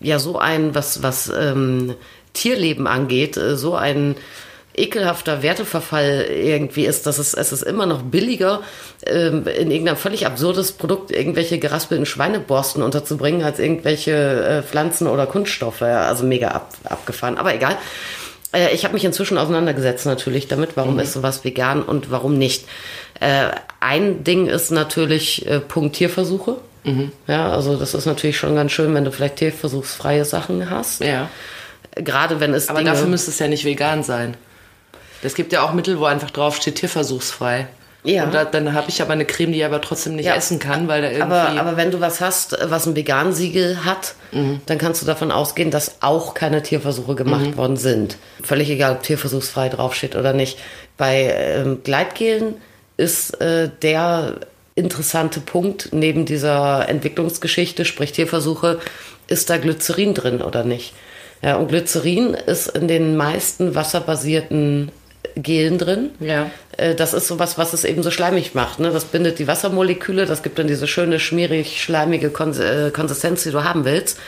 [0.00, 1.94] ja so ein, was, was ähm,
[2.32, 4.16] Tierleben angeht, äh, so ein
[4.76, 8.62] ekelhafter Werteverfall irgendwie ist, dass es, es ist immer noch billiger,
[9.06, 15.26] ähm, in irgendein völlig absurdes Produkt irgendwelche geraspelten Schweineborsten unterzubringen, als irgendwelche äh, Pflanzen oder
[15.26, 15.82] Kunststoffe.
[15.82, 17.38] Also mega ab, abgefahren.
[17.38, 17.76] Aber egal.
[18.52, 22.66] Äh, Ich habe mich inzwischen auseinandergesetzt natürlich damit, warum ist sowas vegan und warum nicht.
[23.20, 23.48] Äh,
[23.80, 26.56] ein Ding ist natürlich äh, Punkt Tierversuche.
[27.26, 31.00] Ja, also das ist natürlich schon ganz schön, wenn du vielleicht tierversuchsfreie Sachen hast.
[31.02, 31.30] Ja.
[31.94, 34.36] Gerade wenn es Aber Dinge, dafür müsste es ja nicht vegan sein.
[35.24, 37.66] Es gibt ja auch Mittel, wo einfach drauf steht, tierversuchsfrei.
[38.06, 38.24] Ja.
[38.24, 40.34] Und da, dann habe ich aber eine Creme, die ich aber trotzdem nicht Ja.
[40.34, 41.22] essen kann, weil da irgendwie.
[41.34, 44.14] Aber, aber wenn du was hast, was ein Vegan-Siegel hat,
[44.66, 48.18] dann kannst du davon ausgehen, dass auch keine Tierversuche gemacht worden sind.
[48.42, 50.58] Völlig egal, ob tierversuchsfrei draufsteht oder nicht.
[50.98, 52.56] Bei ähm, Gleitgelen
[52.98, 54.34] ist äh, der
[54.74, 58.80] interessante Punkt neben dieser Entwicklungsgeschichte, sprich Tierversuche,
[59.28, 60.92] ist da Glycerin drin oder nicht?
[61.42, 64.90] Ja, und Glycerin ist in den meisten wasserbasierten
[65.36, 66.10] Gelen drin.
[66.20, 66.50] Ja.
[66.96, 68.80] Das ist sowas, was es eben so schleimig macht.
[68.80, 68.90] Ne?
[68.90, 72.60] Das bindet die Wassermoleküle, das gibt dann diese schöne, schmierig, schleimige Kons
[72.92, 74.18] Konsistenz, die du haben willst.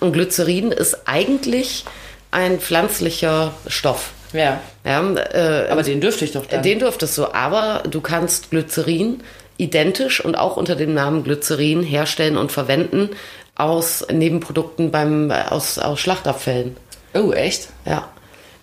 [0.00, 1.84] Und Glycerin ist eigentlich
[2.30, 4.10] ein pflanzlicher Stoff.
[4.32, 4.60] ja.
[4.84, 6.62] Ja, äh, Aber den dürfte ich doch dann.
[6.62, 9.22] den dürftest du, aber du kannst Glycerin
[9.58, 13.10] identisch und auch unter dem Namen Glycerin herstellen und verwenden
[13.56, 16.76] aus Nebenprodukten beim, aus, aus Schlachtabfällen.
[17.12, 17.68] oh, echt?
[17.84, 18.08] Ja.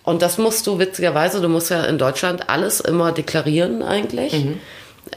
[0.08, 4.34] Und das musst du witzigerweise, du musst ja in Deutschland alles immer deklarieren eigentlich.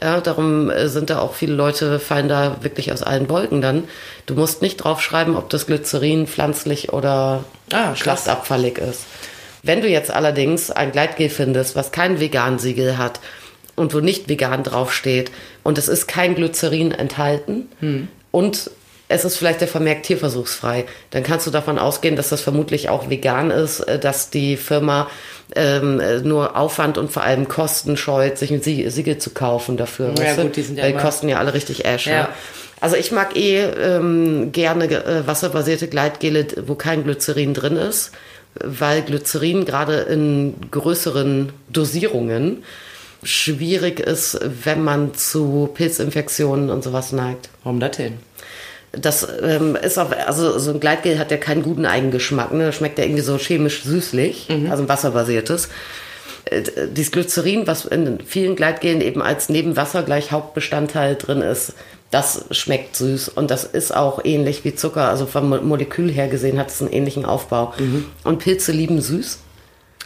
[0.02, 3.84] Ja, darum äh, sind da auch viele Leute, fallen da wirklich aus allen Wolken dann.
[4.26, 7.98] Du musst nicht draufschreiben, ob das Glycerin pflanzlich oder Ah, krass.
[8.00, 9.04] schlachtabfallig ist.
[9.62, 13.20] Wenn du jetzt allerdings ein Gleitgel findest, was kein Vegan-Siegel hat
[13.76, 15.30] und wo nicht vegan draufsteht
[15.62, 17.68] und es ist kein Glycerin enthalten
[18.30, 18.70] und
[19.12, 23.10] es ist vielleicht der Vermerk tierversuchsfrei, dann kannst du davon ausgehen, dass das vermutlich auch
[23.10, 25.08] vegan ist, äh, dass die Firma
[25.54, 29.76] ähm, äh, nur Aufwand und vor allem Kosten scheut, sich ein Sie- Siegel zu kaufen
[29.76, 30.14] dafür.
[30.18, 32.06] Ja, gut, die sind ja Weil die kosten ja alle richtig Ash.
[32.06, 32.12] Ja.
[32.12, 32.28] Ja.
[32.80, 38.10] Also ich mag eh ähm, gerne äh, wasserbasierte Gleitgele, wo kein Glycerin drin ist,
[38.54, 42.64] weil Glycerin gerade in größeren Dosierungen
[43.22, 47.50] schwierig ist, wenn man zu Pilzinfektionen und sowas neigt.
[47.62, 48.14] Warum das denn?
[48.92, 52.66] Das ähm, ist auch, also so ein Gleitgel hat ja keinen guten Eigengeschmack, ne?
[52.66, 55.70] Das schmeckt ja irgendwie so chemisch süßlich, also ein wasserbasiertes.
[56.44, 56.62] Äh,
[56.94, 61.72] Dieses Glycerin, was in vielen Gleitgelen eben als neben Wasser gleich Hauptbestandteil drin ist,
[62.10, 65.08] das schmeckt süß und das ist auch ähnlich wie Zucker.
[65.08, 67.72] Also vom Mo- Molekül her gesehen hat es einen ähnlichen Aufbau.
[68.24, 69.38] Und Pilze lieben süß.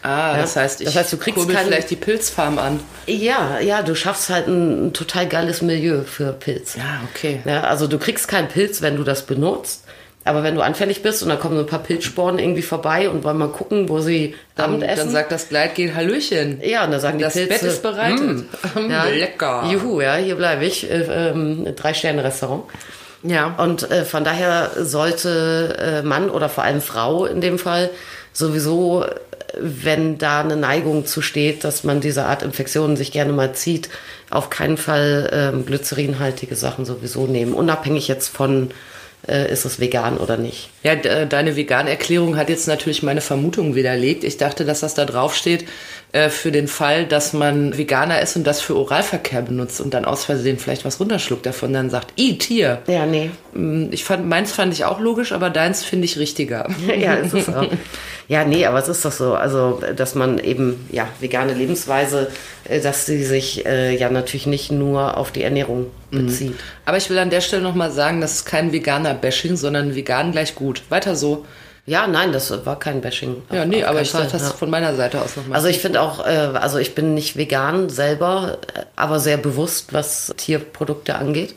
[0.02, 2.80] Ah, das heißt, ich Das heißt, du kriegst keinen- vielleicht die Pilzfarm an.
[3.06, 6.76] Ja, ja, du schaffst halt ein, ein total geiles Milieu für Pilz.
[6.76, 7.40] Ja, okay.
[7.44, 9.82] Ja, also du kriegst keinen Pilz, wenn du das benutzt.
[10.24, 13.22] Aber wenn du anfällig bist und dann kommen so ein paar Pilzsporen irgendwie vorbei und
[13.22, 14.96] wollen mal gucken, wo sie Dann, Abendessen.
[14.98, 16.60] dann sagt das Gleitgel Hallöchen.
[16.64, 17.52] ja, und dann sagen Das die Pilze.
[17.64, 18.44] Bett ist bereitet.
[18.74, 19.68] "Mm, ja, Lecker.
[19.70, 20.90] Juhu, ja, hier bleibe ich.
[20.90, 22.64] Äh, ähm, Drei-Sterne-Restaurant.
[23.22, 23.54] Ja.
[23.58, 27.90] Und äh, von daher sollte äh, Mann oder vor allem Frau in dem Fall
[28.32, 29.14] sowieso, äh,
[29.58, 33.88] wenn da eine Neigung zu steht, dass man diese Art Infektionen sich gerne mal zieht,
[34.30, 37.54] auf keinen Fall ähm, glycerinhaltige Sachen sowieso nehmen.
[37.54, 38.70] Unabhängig jetzt von,
[39.28, 40.70] äh, ist es vegan oder nicht.
[40.82, 44.24] Ja, äh, deine Vegan-Erklärung hat jetzt natürlich meine Vermutung widerlegt.
[44.24, 45.64] Ich dachte, dass das da drauf steht
[46.16, 50.06] äh, für den Fall, dass man Veganer ist und das für Oralverkehr benutzt und dann
[50.06, 52.80] aus Versehen vielleicht was runterschluckt davon, dann sagt, i Tier.
[52.86, 53.30] Ja, nee.
[53.52, 56.68] Mm, Ich fand, meins fand ich auch logisch, aber deins finde ich richtiger.
[56.98, 57.66] ja, ist es auch.
[58.28, 59.34] Ja, nee, aber es ist doch so.
[59.34, 62.28] Also, dass man eben, ja, vegane Lebensweise,
[62.64, 66.54] äh, dass sie sich äh, ja natürlich nicht nur auf die Ernährung bezieht.
[66.86, 70.54] Aber ich will an der Stelle nochmal sagen, das ist kein Veganer-Bashing, sondern vegan gleich
[70.54, 70.82] gut.
[70.88, 71.44] Weiter so.
[71.86, 73.42] Ja, nein, das war kein Bashing.
[73.52, 74.54] Ja, Auf- nee, auf aber ich sag Fall, das ja.
[74.54, 75.54] von meiner Seite aus nochmal.
[75.56, 78.58] Also ich finde auch, äh, also ich bin nicht vegan selber,
[78.96, 81.54] aber sehr bewusst, was Tierprodukte angeht.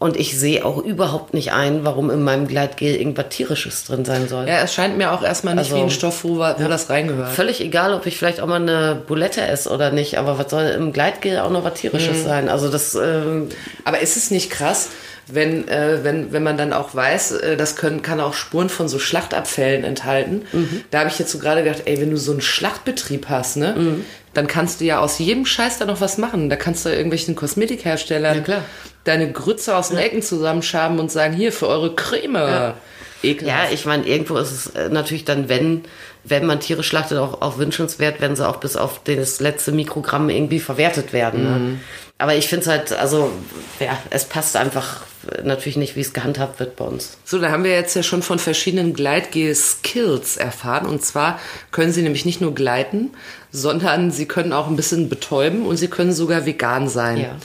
[0.00, 4.28] Und ich sehe auch überhaupt nicht ein, warum in meinem Gleitgel irgendwas Tierisches drin sein
[4.28, 4.46] soll.
[4.48, 7.30] ja, es scheint mir auch erstmal nicht Also, wie ein Stoff, wo, wo das reingehört.
[7.32, 10.64] Völlig egal, ob ich vielleicht auch mal eine Bulette esse oder nicht, aber was soll
[10.64, 12.24] im Gleitgel auch noch was Tierisches Mhm.
[12.24, 12.48] sein?
[12.48, 13.48] Also das, ähm,
[13.84, 14.88] Aber ist es nicht krass,
[15.26, 18.88] wenn, äh, wenn, wenn man dann auch weiß, äh, das können, kann auch Spuren von
[18.88, 20.42] so Schlachtabfällen enthalten?
[20.52, 20.82] Mhm.
[20.90, 23.74] Da habe ich jetzt so gerade gedacht, ey, wenn du so einen Schlachtbetrieb hast, ne,
[23.76, 24.04] Mhm.
[24.34, 26.50] dann kannst du ja aus jedem Scheiß da noch was machen.
[26.50, 28.62] Da kannst du irgendwelchen Kosmetikherstellern Ja,
[29.04, 32.34] deine Grütze aus den Ecken zusammenschaben und sagen, hier, für eure Creme.
[32.34, 32.74] Ja.
[33.22, 33.68] Ekelhaft.
[33.70, 35.84] ja, ich meine, irgendwo ist es äh, natürlich dann, wenn,
[36.24, 40.28] wenn man Tiere schlachtet, auch, auch wünschenswert, wenn sie auch bis auf das letzte Mikrogramm
[40.28, 41.40] irgendwie verwertet werden.
[41.40, 41.70] Mhm.
[41.72, 41.78] Ne?
[42.24, 43.32] Aber ich finde es halt, also,
[43.80, 45.02] ja, es passt einfach
[45.42, 47.18] natürlich nicht, wie es gehandhabt wird bei uns.
[47.26, 50.86] So, da haben wir jetzt ja schon von verschiedenen Gleitgel-Skills erfahren.
[50.86, 51.38] Und zwar
[51.70, 53.10] können sie nämlich nicht nur gleiten,
[53.52, 57.18] sondern sie können auch ein bisschen betäuben und sie können sogar vegan sein.
[57.18, 57.36] Ja.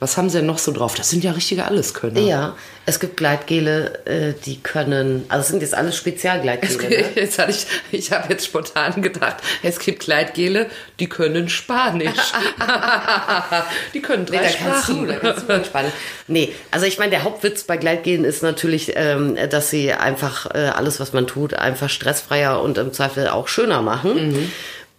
[0.00, 0.94] Was haben sie denn noch so drauf?
[0.94, 2.20] Das sind ja richtige Alleskönner.
[2.20, 6.88] Ja, es gibt Gleitgele, äh, die können, also es sind jetzt alles Spezialgleitgele.
[6.88, 7.04] Ne?
[7.16, 12.32] Jetzt hatte ich, ich habe jetzt spontan gedacht, es gibt Gleitgele, die können Spanisch.
[13.94, 15.06] die können drei Nee, da kannst Sprachen.
[15.06, 15.92] du, da kannst du entspannen.
[16.28, 20.70] Nee, also ich meine, der Hauptwitz bei Gleitgelen ist natürlich, ähm, dass sie einfach äh,
[20.74, 24.50] alles, was man tut, einfach stressfreier und im Zweifel auch schöner machen.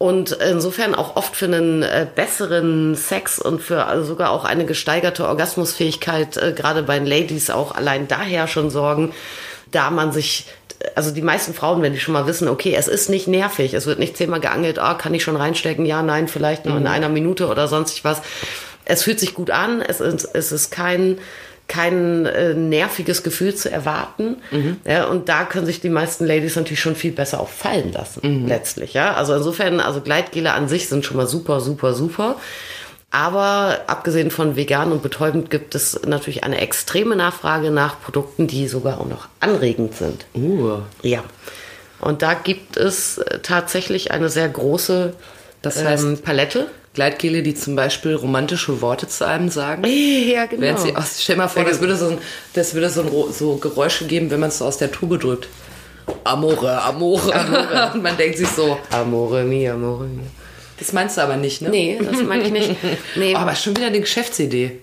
[0.02, 4.66] Und insofern auch oft für einen äh, besseren Sex und für also sogar auch eine
[4.66, 9.14] gesteigerte Orgasmusfähigkeit, äh, gerade bei den Ladies auch allein daher schon sorgen,
[9.70, 10.48] da man sich,
[10.96, 13.86] also die meisten Frauen, wenn die schon mal wissen, okay, es ist nicht nervig, es
[13.86, 17.10] wird nicht zehnmal geangelt, ah, kann ich schon reinstecken, ja, nein, vielleicht nur in einer
[17.10, 18.24] Minute oder sonst was.
[18.86, 21.20] Es fühlt sich gut an, es ist, es ist kein,
[21.71, 24.36] kein äh, nerviges Gefühl zu erwarten.
[24.86, 28.45] Ja, und da können sich die meisten Ladies natürlich schon viel besser auch fallen lassen,
[28.45, 28.93] letztlich.
[28.93, 29.13] Ja?
[29.13, 32.36] Also insofern, also Gleitgele an sich sind schon mal super, super, super.
[33.10, 38.67] Aber abgesehen von vegan und betäubend gibt es natürlich eine extreme Nachfrage nach Produkten, die
[38.67, 40.25] sogar auch noch anregend sind.
[40.36, 40.79] Uh.
[41.01, 41.23] Ja.
[41.99, 45.13] Und da gibt es äh, tatsächlich eine sehr große
[45.62, 46.67] Das heißt- ähm, Palette.
[46.93, 49.84] Gleitgele, die zum Beispiel romantische Worte zu einem sagen.
[49.88, 50.62] Ja, genau.
[50.62, 52.17] Während sie aus, stell mal vor, das würde so, ein,
[52.54, 55.47] das würde so, ein, so Geräusche geben, wenn man es so aus der Tube drückt.
[56.23, 57.32] Amore, Amore.
[57.93, 60.23] Und man denkt sich so, Amore mia, amore mia.
[60.80, 61.69] das meinst du aber nicht, ne?
[61.69, 62.75] Nee, das meine ich nicht.
[63.15, 64.80] Nee, Oh, aber schon wieder eine Geschäftsidee.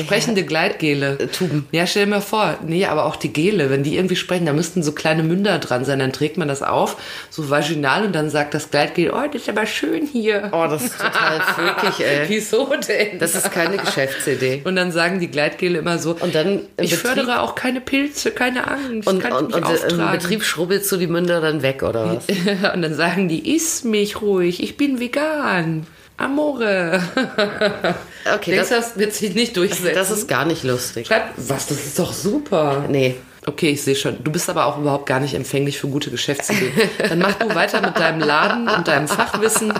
[0.00, 1.18] Sprechende Gleitgele.
[1.32, 1.66] Tuben.
[1.72, 2.56] Ja, stell dir mal vor.
[2.66, 5.84] Nee, aber auch die Gele, wenn die irgendwie sprechen, da müssten so kleine Münder dran
[5.84, 5.98] sein.
[5.98, 6.96] Dann trägt man das auf,
[7.30, 10.50] so vaginal, und dann sagt das Gleitgel, oh, das ist aber schön hier.
[10.52, 12.28] Oh, das ist total freakig, ey.
[12.28, 13.18] Wieso denn?
[13.18, 14.62] Das ist keine Geschäftsidee.
[14.64, 18.30] und dann sagen die Gleitgele immer so, Und dann ich Betrieb- fördere auch keine Pilze,
[18.30, 20.10] keine Angst, Und, und, und im.
[20.12, 22.26] Betrieb schrubbelst du die Münder dann weg, oder was?
[22.74, 25.86] und dann sagen die, iss mich ruhig, ich bin vegan.
[26.18, 27.02] Amore.
[28.30, 29.94] Okay, Denkst das, das wird sich nicht durchsetzen?
[29.94, 31.06] das ist gar nicht lustig.
[31.06, 32.84] Schreib, was, das ist doch super.
[32.86, 33.14] Nee.
[33.46, 34.22] Okay, ich sehe schon.
[34.22, 36.72] Du bist aber auch überhaupt gar nicht empfänglich für gute Geschäftsideen.
[37.08, 39.72] Dann mach du weiter mit deinem Laden und deinem Fachwissen.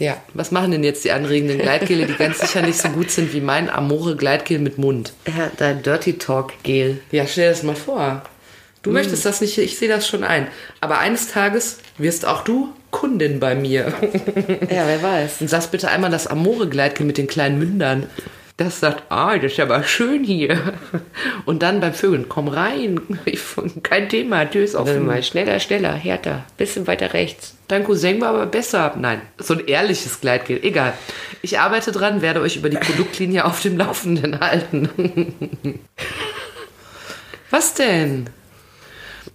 [0.00, 0.16] Ja.
[0.34, 3.40] Was machen denn jetzt die anregenden Gleitgele, die ganz sicher nicht so gut sind wie
[3.40, 5.12] mein Amore Gleitgel mit Mund?
[5.28, 5.52] ja.
[5.58, 7.00] Dein Dirty Talk Gel.
[7.12, 8.22] Ja, stell dir das mal vor.
[8.82, 10.48] Du möchtest das nicht, ich sehe das schon ein.
[10.80, 13.92] Aber eines Tages wirst auch du Kundin bei mir.
[14.70, 15.40] Ja, wer weiß.
[15.40, 18.06] Und sagst bitte einmal das Amore-Gleitgel mit den kleinen Mündern.
[18.58, 20.74] Das sagt, ah, das ist aber schön hier.
[21.46, 23.00] Und dann beim Vögeln, komm rein.
[23.24, 23.40] Ich,
[23.82, 25.06] kein Thema, Tür ist offen.
[25.06, 26.44] mal, schneller, schneller, härter.
[26.58, 27.56] Bisschen weiter rechts.
[27.66, 28.94] Dein Cousin war aber besser.
[28.96, 30.60] Nein, so ein ehrliches Gleitgel.
[30.62, 30.92] Egal.
[31.40, 34.90] Ich arbeite dran, werde euch über die Produktlinie auf dem Laufenden halten.
[37.50, 38.28] Was denn?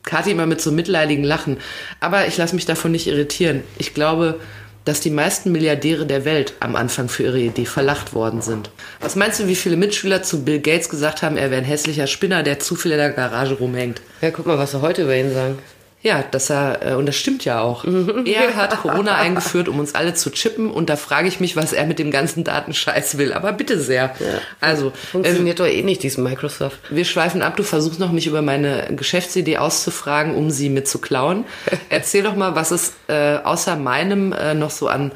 [0.07, 1.57] Kathi immer mit so mitleidigen Lachen.
[1.99, 3.63] Aber ich lasse mich davon nicht irritieren.
[3.77, 4.39] Ich glaube,
[4.85, 8.71] dass die meisten Milliardäre der Welt am Anfang für ihre Idee verlacht worden sind.
[9.01, 12.07] Was meinst du, wie viele Mitschüler zu Bill Gates gesagt haben, er wäre ein hässlicher
[12.07, 14.01] Spinner, der zu viel in der Garage rumhängt?
[14.21, 15.59] Ja, guck mal, was sie heute über ihn sagen.
[16.07, 17.83] Ja, dass er, äh, und das stimmt ja auch.
[18.23, 21.73] Er hat Corona eingeführt, um uns alle zu chippen und da frage ich mich, was
[21.73, 23.33] er mit dem ganzen Datenscheiß will.
[23.33, 24.15] Aber bitte sehr.
[24.61, 26.79] Also, äh, Funktioniert doch eh nicht, dieses Microsoft.
[26.89, 27.57] wir schweifen ab.
[27.57, 31.43] Du versuchst noch, mich über meine Geschäftsidee auszufragen, um sie mitzuklauen.
[31.89, 35.11] Erzähl doch mal, was es äh, außer meinem äh, noch so an,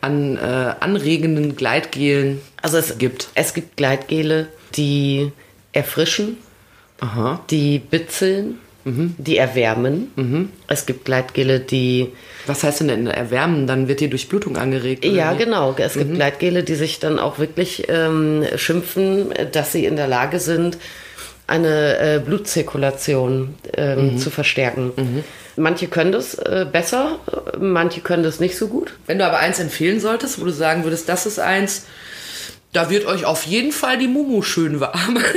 [0.00, 3.28] an äh, anregenden Gleitgelen Also es gibt.
[3.36, 5.30] Es gibt Gleitgele, die
[5.72, 6.38] erfrischen,
[6.98, 7.40] Aha.
[7.48, 10.50] die bitzeln, die erwärmen.
[10.66, 12.08] Es gibt Gleitgele, die
[12.46, 13.66] Was heißt denn, denn erwärmen?
[13.66, 15.04] Dann wird die Durchblutung angeregt.
[15.04, 15.44] Ja, wie?
[15.44, 15.74] genau.
[15.78, 20.40] Es gibt Gleitgele, die sich dann auch wirklich ähm, schimpfen, dass sie in der Lage
[20.40, 20.78] sind,
[21.46, 24.92] eine äh, Blutzirkulation ähm, zu verstärken.
[25.56, 27.18] Manche können das äh, besser,
[27.60, 28.94] manche können das nicht so gut.
[29.06, 31.84] Wenn du aber eins empfehlen solltest, wo du sagen würdest, das ist eins,
[32.72, 35.18] da wird euch auf jeden Fall die Mumu schön warm.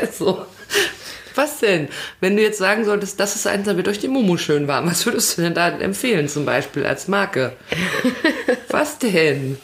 [0.00, 0.46] also,
[1.34, 1.88] was denn?
[2.20, 4.86] Wenn du jetzt sagen solltest, das ist eins, da wird euch die Mumu schön warm,
[4.86, 7.52] was würdest du denn da empfehlen, zum Beispiel als Marke?
[8.68, 9.58] was denn?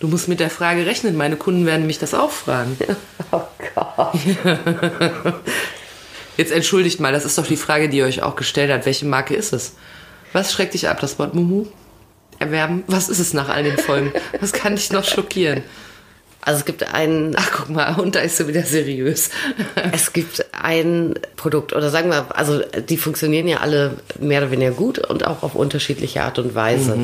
[0.00, 2.76] Du musst mit der Frage rechnen, meine Kunden werden mich das auch fragen.
[3.32, 3.42] Oh
[3.74, 4.14] Gott.
[6.36, 8.86] Jetzt entschuldigt mal, das ist doch die Frage, die ihr euch auch gestellt hat.
[8.86, 9.74] Welche Marke ist es?
[10.32, 11.66] Was schreckt dich ab, das Wort Mumu?
[12.38, 12.84] Erwerben?
[12.86, 14.12] Was ist es nach all den Folgen?
[14.40, 15.64] Was kann dich noch schockieren?
[16.44, 19.30] Also es gibt ein, Ach, guck mal, und da ist sie wieder seriös.
[19.92, 24.72] es gibt ein Produkt oder sagen wir, also die funktionieren ja alle mehr oder weniger
[24.72, 26.96] gut und auch auf unterschiedliche Art und Weise.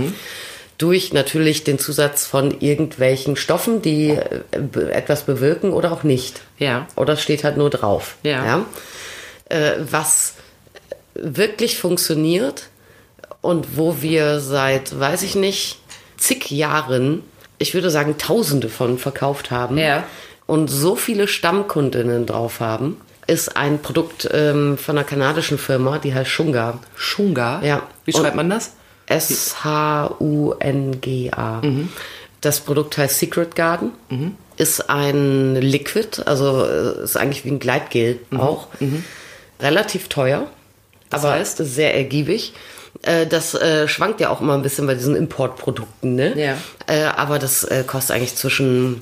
[0.76, 6.40] Durch natürlich den Zusatz von irgendwelchen Stoffen, die äh, etwas bewirken oder auch nicht.
[6.58, 6.86] Ja.
[6.96, 8.16] Oder es steht halt nur drauf.
[8.22, 8.64] Ja.
[9.50, 10.34] Äh, was
[11.14, 12.68] wirklich funktioniert
[13.42, 15.78] und wo wir seit, weiß ich nicht,
[16.16, 17.22] zig Jahren,
[17.60, 20.02] ich würde sagen Tausende von verkauft haben Ja.
[20.46, 22.96] und so viele Stammkundinnen drauf haben,
[23.28, 26.80] ist ein Produkt ähm, von einer kanadischen Firma, die heißt Shunga.
[26.96, 27.60] Shunga?
[27.62, 27.82] Ja.
[28.04, 28.72] Wie Und- schreibt man das?
[30.30, 31.62] S-H-U-N-G-A.
[32.40, 33.92] Das Produkt heißt Secret Garden.
[34.56, 38.68] Ist ein Liquid, also äh, ist eigentlich wie ein Gleitgel auch.
[39.60, 40.46] Relativ teuer.
[41.10, 41.58] Das aber heißt?
[41.58, 42.52] sehr ergiebig.
[43.02, 46.38] Äh, Das äh, schwankt ja auch immer ein bisschen bei diesen Importprodukten, ne?
[46.38, 46.56] Ja.
[46.86, 48.98] Äh, aber das äh, kostet eigentlich zwischen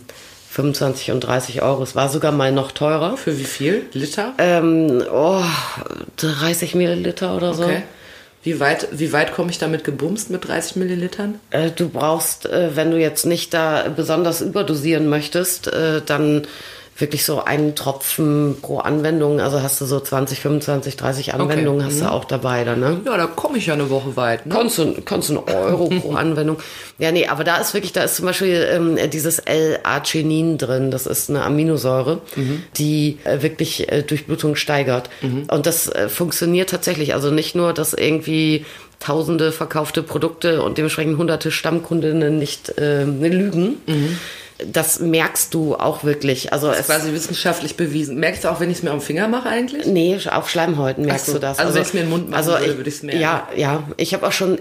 [0.50, 1.82] 25 und 30 Euro.
[1.82, 3.16] Es war sogar mal noch teurer.
[3.16, 3.86] Für wie viel?
[3.92, 4.32] Liter?
[4.38, 5.42] Ähm, oh,
[6.16, 7.64] 30 Milliliter oder so.
[7.64, 7.82] Okay.
[8.44, 11.40] Wie weit, wie weit komme ich damit gebumst mit 30 Millilitern?
[11.50, 15.70] Äh, Du brauchst, äh, wenn du jetzt nicht da besonders überdosieren möchtest,
[16.06, 16.46] dann
[16.98, 19.40] wirklich so einen Tropfen pro Anwendung.
[19.40, 23.00] Also hast du so 20, 25, 30 Anwendungen hast du auch dabei dann, ne?
[23.04, 24.46] Ja, da komme ich ja eine Woche weit.
[24.46, 24.54] Ne?
[24.54, 26.58] Kannst du, kannst du einen Euro pro Anwendung.
[26.98, 30.90] Ja, nee, aber da ist wirklich, da ist zum Beispiel ähm, dieses L-Arginin drin.
[30.90, 32.20] Das ist eine Aminosäure,
[32.76, 35.10] die äh, wirklich äh, Durchblutung steigert.
[35.22, 37.14] Und das äh, funktioniert tatsächlich.
[37.14, 38.66] Also nicht nur, dass irgendwie
[38.98, 43.76] tausende verkaufte Produkte und dementsprechend hunderte Stammkundinnen nicht äh, lügen.
[44.66, 46.52] Das merkst du auch wirklich.
[46.52, 48.18] Also es, Quasi wissenschaftlich bewiesen.
[48.18, 49.86] Merkst du auch, wenn ich es mir am Finger mache eigentlich?
[49.86, 51.32] Nee, auf Schleimhäuten merkst so.
[51.34, 51.58] du das.
[51.58, 53.20] Also wenn ich's mir in den Mund machen also würde, ich- würde ich's merken.
[53.20, 53.84] Ja, ja.
[53.96, 54.58] Ich habe auch schon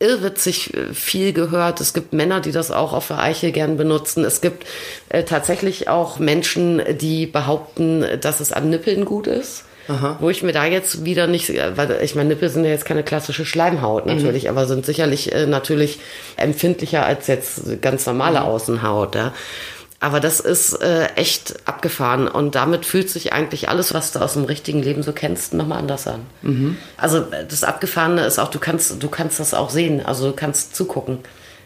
[0.00, 1.80] irrwitzig äh, viel gehört.
[1.80, 4.24] Es gibt Männer, die das auch auf der Eichel gern benutzen.
[4.24, 4.66] Es gibt
[5.10, 9.63] äh, tatsächlich auch Menschen, die behaupten, dass es an Nippeln gut ist.
[10.20, 12.84] Wo ich mir da jetzt wieder nicht, äh, weil ich meine, Nippel sind ja jetzt
[12.86, 14.14] keine klassische Schleimhaut Mhm.
[14.16, 15.98] natürlich, aber sind sicherlich äh, natürlich
[16.36, 18.46] empfindlicher als jetzt ganz normale Mhm.
[18.46, 19.14] Außenhaut.
[19.14, 19.32] Ja.
[20.00, 24.34] Aber das ist äh, echt abgefahren und damit fühlt sich eigentlich alles, was du aus
[24.34, 26.20] dem richtigen Leben so kennst, nochmal anders an.
[26.42, 26.76] Mhm.
[26.98, 30.36] Also äh, das Abgefahrene ist auch, du kannst, du kannst das auch sehen, also du
[30.36, 31.18] kannst zugucken.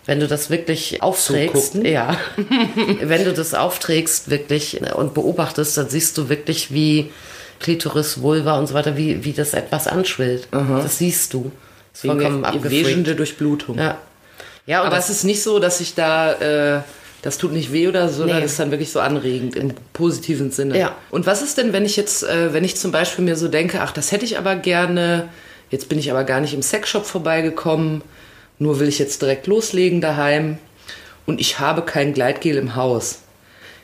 [0.06, 1.90] Wenn du das wirklich aufträgst, Zugucken?
[1.90, 2.16] ja,
[3.02, 7.10] wenn du das aufträgst wirklich äh, und beobachtest, dann siehst du wirklich, wie
[7.60, 10.48] Klitoris, Vulva und so weiter, wie, wie das etwas anschwillt.
[10.50, 11.50] Das siehst du.
[11.92, 13.78] Das ist vollkommen wesende Durchblutung.
[13.78, 13.98] Ja.
[14.66, 16.82] Ja, Aber es ist nicht so, dass ich da, äh,
[17.22, 18.28] das tut nicht weh oder so, Nee.
[18.28, 20.78] sondern das ist dann wirklich so anregend im positiven Sinne.
[20.78, 20.94] Ja.
[21.10, 23.80] Und was ist denn, wenn ich jetzt, äh, wenn ich zum Beispiel mir so denke,
[23.80, 25.28] ach, das hätte ich aber gerne,
[25.70, 28.02] jetzt bin ich aber gar nicht im Sexshop vorbeigekommen,
[28.58, 30.58] nur will ich jetzt direkt loslegen daheim
[31.24, 33.20] und ich habe kein Gleitgel im Haus.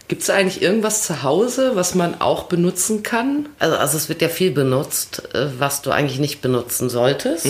[0.06, 3.48] Gibt es eigentlich irgendwas zu Hause, was man auch benutzen kann?
[3.58, 7.46] Also, also es wird ja viel benutzt, äh, was du eigentlich nicht benutzen solltest.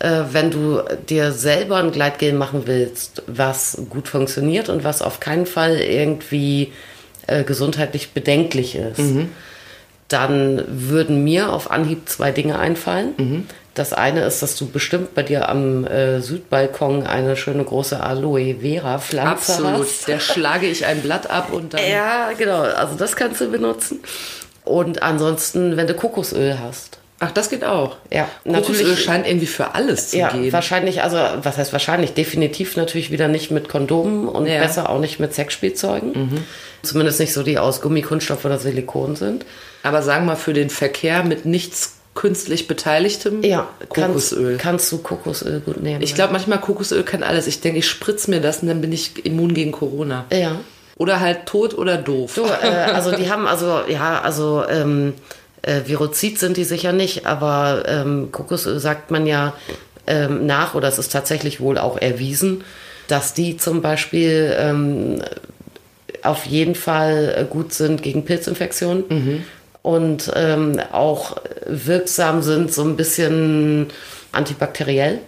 [0.00, 5.20] Äh, wenn du dir selber ein Gleitgel machen willst, was gut funktioniert und was auf
[5.20, 6.72] keinen Fall irgendwie
[7.26, 8.98] äh, gesundheitlich bedenklich ist,
[10.08, 13.46] dann würden mir auf Anhieb zwei Dinge einfallen.
[13.74, 18.56] Das eine ist, dass du bestimmt bei dir am äh, Südbalkon eine schöne große Aloe
[18.60, 19.80] Vera Pflanze Absolut.
[19.86, 20.08] hast.
[20.08, 21.80] Der schlage ich ein Blatt ab und dann.
[21.88, 22.62] Ja, genau.
[22.62, 24.00] Also das kannst du benutzen.
[24.64, 26.98] Und ansonsten, wenn du Kokosöl hast.
[27.22, 27.96] Ach, das geht auch.
[28.10, 30.52] Ja, Kokosöl natürlich- scheint irgendwie für alles zu Ja, gehen.
[30.52, 32.14] wahrscheinlich, also was heißt wahrscheinlich?
[32.14, 34.58] Definitiv natürlich wieder nicht mit Kondomen und Ja.
[34.60, 36.44] besser auch nicht mit Sexspielzeugen.
[36.82, 39.44] Zumindest nicht so, die aus Gummi, Kunststoff oder Silikon sind.
[39.82, 44.58] Aber sagen wir mal für den Verkehr mit nichts künstlich Beteiligtem, Ja, Kokosöl.
[44.58, 46.02] Kannst, kannst du Kokosöl gut nehmen.
[46.02, 47.46] ich glaube, manchmal Kokosöl kann alles.
[47.46, 50.26] Ich denke, ich spritze mir das und dann bin ich immun gegen Corona.
[50.30, 50.60] Ja.
[50.98, 52.34] Oder halt tot oder doof.
[52.34, 55.14] So, äh, also die haben also, ja, also ähm,
[55.62, 59.54] äh, Virozid sind die sicher nicht, aber ähm, Kokosöl sagt man ja
[60.06, 62.64] ähm, nach, oder es ist tatsächlich wohl auch erwiesen,
[63.08, 65.22] dass die zum Beispiel ähm,
[66.22, 69.42] auf jeden Fall äh, gut sind gegen Pilzinfektionen
[69.82, 73.88] und ähm, auch wirksam sind, so ein bisschen
[74.32, 75.20] antibakteriell.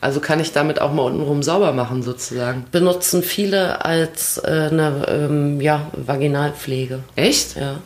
[0.00, 2.66] Also kann ich damit auch mal untenrum sauber machen, sozusagen.
[2.70, 7.00] Benutzen viele als äh, eine ähm, ja, Vaginalpflege.
[7.16, 7.56] Echt?
[7.56, 7.78] Ja.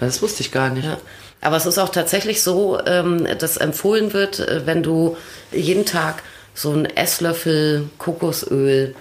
[0.00, 0.84] Das wusste ich gar nicht.
[0.84, 0.98] Ja.
[1.40, 5.16] Aber es ist auch tatsächlich so, ähm, dass empfohlen wird, äh, wenn du
[5.52, 6.22] jeden Tag
[6.54, 8.94] so einen Esslöffel Kokosöl,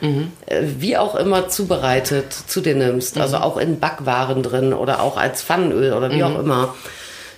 [0.48, 5.18] äh, wie auch immer zubereitet, zu dir nimmst, also auch in Backwaren drin oder auch
[5.18, 6.76] als Pfannenöl oder wie auch immer,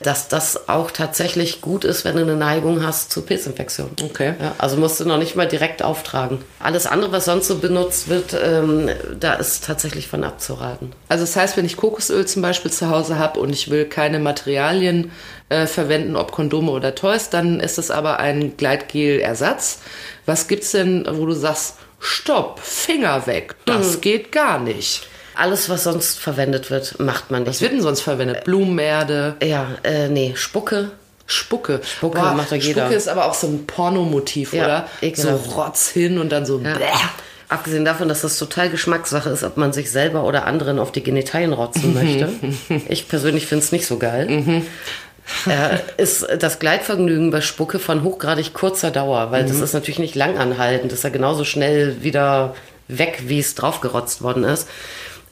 [0.02, 3.96] dass das auch tatsächlich gut ist, wenn du eine Neigung hast zu Pilzinfektionen.
[4.04, 4.34] Okay.
[4.40, 6.40] Ja, also musst du noch nicht mal direkt auftragen.
[6.60, 10.94] Alles andere, was sonst so benutzt wird, ähm, da ist tatsächlich von abzuraten.
[11.10, 14.20] Also das heißt, wenn ich Kokosöl zum Beispiel zu Hause habe und ich will keine
[14.20, 15.12] Materialien
[15.50, 19.80] äh, verwenden, ob Kondome oder Toys, dann ist es aber ein Gleitgel-Ersatz.
[20.26, 25.08] Was gibt's denn, wo du sagst, stopp, Finger weg, das geht gar nicht.
[25.38, 27.50] Alles, was sonst verwendet wird, macht man nicht.
[27.50, 28.44] Was wird denn sonst verwendet?
[28.46, 30.92] Blumenerde, Ja, äh, nee, Spucke.
[31.28, 31.82] Spucke.
[31.84, 32.82] Spucke macht ja jeder.
[32.84, 34.88] Spucke ist aber auch so ein Pornomotiv, Ja, oder?
[35.02, 35.56] So ekelhaft.
[35.58, 36.74] Rotz hin und dann so Ja.
[36.76, 36.86] bläh.
[37.50, 41.04] Abgesehen davon, dass das total Geschmackssache ist, ob man sich selber oder anderen auf die
[41.04, 42.30] Genitalien rotzen möchte.
[42.90, 44.64] ich persönlich finde es nicht so geil.
[45.48, 50.16] äh, ist das Gleitvergnügen bei Spucke von hochgradig kurzer Dauer, weil das ist natürlich nicht
[50.16, 50.92] langanhaltend.
[50.92, 52.56] Das ist ja genauso schnell wieder
[52.88, 54.68] weg, wie es draufgerotzt worden ist.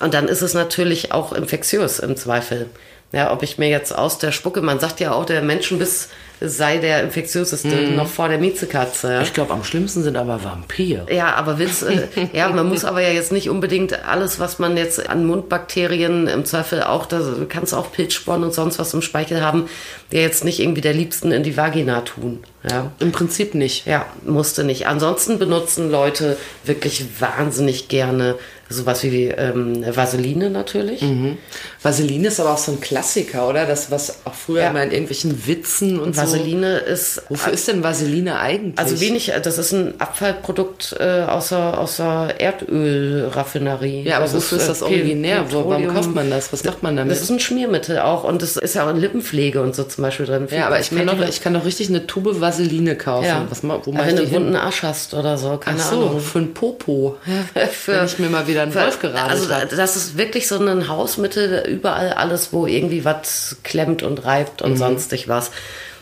[0.04, 2.68] Und dann ist es natürlich auch infektiös im Zweifel.
[3.14, 6.10] Ja, ob ich mir jetzt aus der Spucke, man sagt ja auch, der Menschenbiss
[6.42, 9.22] sei der infektiöseste, noch vor der Miezekatze.
[9.24, 11.06] Ich glaube, am schlimmsten sind aber Vampire.
[11.10, 14.76] Ja, aber willst, äh, ja, man muss aber ja jetzt nicht unbedingt alles, was man
[14.76, 19.02] jetzt an Mundbakterien im Zweifel auch, da kannst du auch Pilzsporen und sonst was im
[19.02, 19.70] Speichel haben,
[20.12, 22.44] der jetzt nicht irgendwie der Liebsten in die Vagina tun.
[22.70, 22.92] Ja.
[23.00, 23.86] Im Prinzip nicht.
[23.86, 24.88] Ja, musste nicht.
[24.88, 28.36] Ansonsten benutzen Leute wirklich wahnsinnig gerne
[28.70, 31.02] sowas wie ähm, Vaseline natürlich.
[31.02, 31.38] Mhm.
[31.82, 33.66] Vaseline ist aber auch so ein Klassiker, oder?
[33.66, 34.70] Das, was auch früher Ja.
[34.70, 37.22] immer in irgendwelchen Witzen und Vaseline ist so.
[37.30, 38.80] Wofür ist denn Vaseline eigentlich?
[38.80, 44.04] also wenig, das ist ein Abfallprodukt äh, aus der, aus der Erdölraffinerie.
[44.04, 45.46] Ja, aber das wofür ist, äh, das originär?
[45.50, 45.96] Wo, warum Petroleum.
[45.96, 46.52] kauft man das?
[46.54, 47.12] Was macht man damit?
[47.12, 50.02] Das ist ein Schmiermittel auch und das ist ja auch in Lippenpflege und so zum
[50.04, 50.48] Beispiel drin.
[50.52, 53.26] ja, aber ich kann, doch, ich kann doch richtig eine Tube Vaseline kaufen.
[53.26, 53.46] ja.
[53.50, 54.56] Was, wo mache wenn du einen wunden hin?
[54.58, 56.20] Arsch hast oder so, Ach keine so, Ahnung.
[56.20, 57.18] für ein Popo.
[57.72, 59.76] Für- Wenn ich mir mal wieder einen Wolf geradelt Also habe.
[59.76, 64.72] das ist wirklich so ein Hausmittel, überall alles, wo irgendwie was klemmt und reibt Mhm.
[64.72, 65.52] und sonstig was.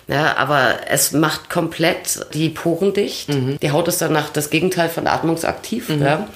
[0.08, 3.30] Ja, aber es macht komplett die Poren dicht.
[3.30, 3.58] Mhm.
[3.62, 5.90] Die Haut ist danach das Gegenteil von atmungsaktiv.
[5.90, 6.28] Ja.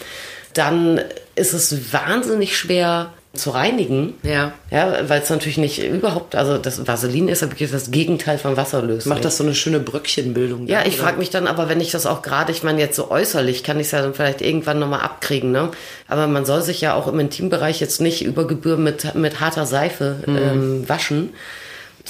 [0.53, 1.01] Dann
[1.35, 4.13] ist es wahnsinnig schwer zu reinigen.
[4.23, 4.53] Ja.
[4.71, 8.57] Ja, weil es natürlich nicht überhaupt, also das Vaseline ist ja wirklich das Gegenteil von
[8.57, 9.09] Wasserlösung.
[9.11, 10.67] Macht das so eine schöne Bröckchenbildung?
[10.67, 12.95] Ja, dann, ich frage mich dann aber, wenn ich das auch gerade, ich meine jetzt
[12.95, 15.69] so äußerlich, kann ich es ja dann vielleicht irgendwann nochmal abkriegen, ne?
[16.07, 19.65] Aber man soll sich ja auch im Intimbereich jetzt nicht über Gebühr mit, mit harter
[19.65, 20.37] Seife Mhm.
[20.37, 21.29] ähm, waschen.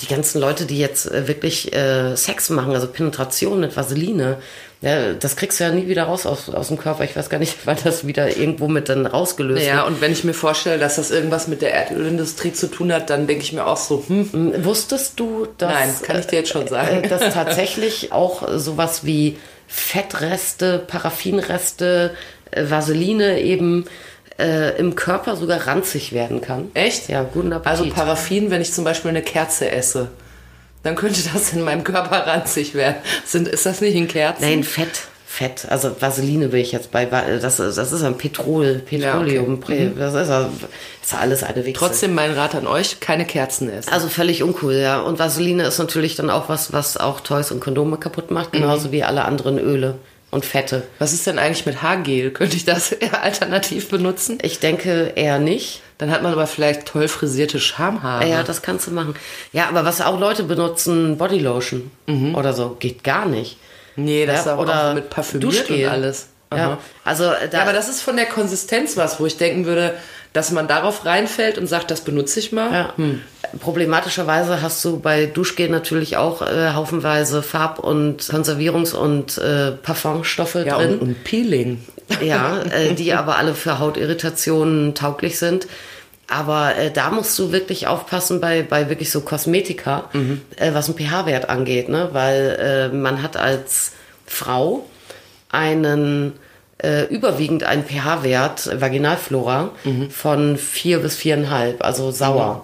[0.01, 4.37] Die ganzen Leute, die jetzt äh, wirklich äh, Sex machen, also Penetration mit Vaseline,
[4.81, 7.03] ja, das kriegst du ja nie wieder raus aus, aus dem Körper.
[7.03, 10.23] Ich weiß gar nicht, wann das wieder irgendwo mit dann rausgelöst Ja, und wenn ich
[10.23, 13.65] mir vorstelle, dass das irgendwas mit der Erdölindustrie zu tun hat, dann denke ich mir
[13.65, 14.65] auch so, hm, wird.
[14.65, 15.71] Wusstest du, dass...
[15.71, 17.03] Nein, kann ich dir jetzt schon sagen.
[17.03, 19.37] äh, dass tatsächlich auch sowas wie
[19.67, 22.11] Fettreste, Paraffinreste,
[22.51, 23.85] äh, Vaseline eben
[24.39, 26.69] äh, im Körper sogar ranzig werden kann.
[26.73, 27.07] Echt?
[27.09, 27.79] Ja, guten Appetit.
[27.79, 30.09] Also Paraffin, wenn ich zum Beispiel eine Kerze esse,
[30.83, 32.97] dann könnte das in meinem Körper ranzig werden.
[33.25, 34.41] Sind, ist das nicht in Kerzen?
[34.43, 35.01] Nein, Fett.
[35.27, 39.87] Fett, also Vaseline will ich jetzt bei, das, ist- das ist ein Petrol, Petroleum, okay.
[39.87, 39.99] Mhm.
[39.99, 40.49] das ist, ja-
[41.03, 41.77] ist ja alles eine Wichse.
[41.79, 43.91] Trotzdem mein Rat an euch, keine Kerzen essen.
[43.91, 45.01] Also völlig uncool, ja.
[45.01, 48.59] Und Vaseline ist natürlich dann auch was, was auch Toys und Kondome kaputt macht, Mhm.
[48.59, 49.95] genauso wie alle anderen Öle
[50.35, 50.83] und Fette.
[50.99, 52.29] Was ist denn eigentlich mit Haargel?
[52.31, 54.37] Könnte ich das eher alternativ benutzen?
[54.41, 55.81] Ich denke eher nicht.
[55.97, 58.27] Dann hat man aber vielleicht toll frisierte Schamhaare.
[58.27, 59.15] Ja, das kannst du machen.
[59.53, 61.89] Ja, aber was auch Leute benutzen, Bodylotion
[62.35, 63.57] oder so, geht gar nicht.
[63.95, 66.27] nee, das ja, ist auch, oder auch mit parfümiert und alles.
[66.49, 66.59] Aha.
[66.59, 69.93] Ja, also da, Ja, aber das ist von der Konsistenz was, wo ich denken würde,
[70.33, 72.71] dass man darauf reinfällt und sagt, das benutze ich mal.
[72.73, 72.93] ja,
[73.59, 80.55] problematischerweise hast du bei Duschgel natürlich auch äh, haufenweise Farb- und Konservierungs- und äh, Parfumstoffe
[80.55, 80.93] Ja, drin.
[80.99, 81.83] und, und Peeling.
[82.21, 85.67] Ja, äh, die aber alle für Hautirritationen tauglich sind.
[86.27, 90.09] Aber äh, da musst du wirklich aufpassen bei, bei wirklich so Kosmetika,
[90.57, 92.09] äh, was einen pH-Wert angeht, ne?
[92.13, 93.91] Weil äh, man hat als
[94.25, 94.85] Frau
[95.51, 96.33] einen
[96.79, 99.69] äh, überwiegend einen pH-Wert, Vaginalflora,
[100.09, 102.63] von vier bis viereinhalb, also sauer.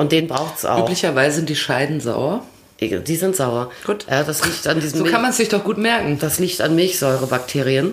[0.00, 0.84] Und den braucht's auch.
[0.84, 2.42] Üblicherweise sind die Scheiden sauer.
[2.80, 3.70] Die sind sauer.
[3.84, 4.06] Gut.
[4.10, 6.18] Ja, das liegt an diesem So kann man es sich doch gut merken.
[6.18, 7.92] das liegt an Milchsäurebakterien.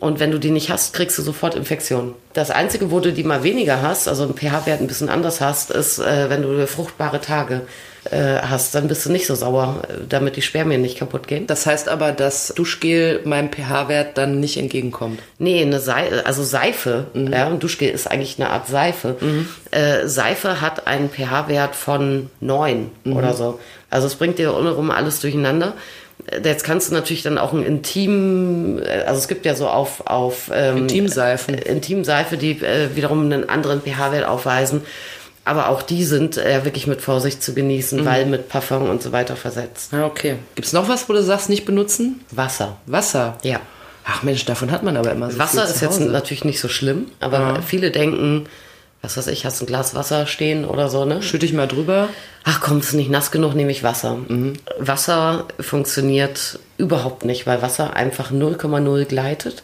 [0.00, 2.14] Und wenn du die nicht hast, kriegst du sofort Infektionen.
[2.32, 5.70] Das Einzige, wo du die mal weniger hast, also einen pH-Wert ein bisschen anders hast,
[5.70, 7.62] ist, äh, wenn du fruchtbare Tage
[8.10, 11.46] äh, hast, dann bist du nicht so sauer, äh, damit die Spermien nicht kaputt gehen.
[11.46, 15.20] Das heißt aber, dass Duschgel meinem pH-Wert dann nicht entgegenkommt.
[15.38, 17.32] Nee, eine Seife, also Seife, Mhm.
[17.32, 19.16] ja, Duschgel ist eigentlich eine Art Seife.
[19.70, 23.16] Äh, Seife hat einen pH-Wert von 9 Mhm.
[23.16, 23.58] oder so.
[23.90, 25.74] Also es bringt dir untenrum alles durcheinander.
[26.26, 29.68] Äh, Jetzt kannst du natürlich dann auch ein Intim, äh, also es gibt ja so
[29.68, 31.54] auf, auf ähm, Intimseifen.
[31.54, 34.82] Intimseife, die äh, wiederum einen anderen pH-Wert aufweisen.
[35.46, 38.04] Aber auch die sind äh, wirklich mit Vorsicht zu genießen, Mhm.
[38.04, 39.92] weil mit Parfum und so weiter versetzt.
[39.92, 40.36] Ja, okay.
[40.56, 42.20] Gibt es noch was, wo du sagst, nicht benutzen?
[42.32, 42.76] Wasser.
[42.86, 43.38] Wasser.
[43.42, 43.60] Ja.
[44.04, 47.06] Ach Mensch, davon hat man aber immer so Wasser ist jetzt natürlich nicht so schlimm,
[47.20, 48.46] aber viele denken,
[49.02, 51.22] was weiß ich, hast ein Glas Wasser stehen oder so, ne?
[51.22, 52.08] Schütte ich mal drüber.
[52.44, 54.18] Ach komm, ist nicht nass genug, nehme ich Wasser.
[54.78, 59.62] Wasser funktioniert überhaupt nicht, weil Wasser einfach 0,0 gleitet.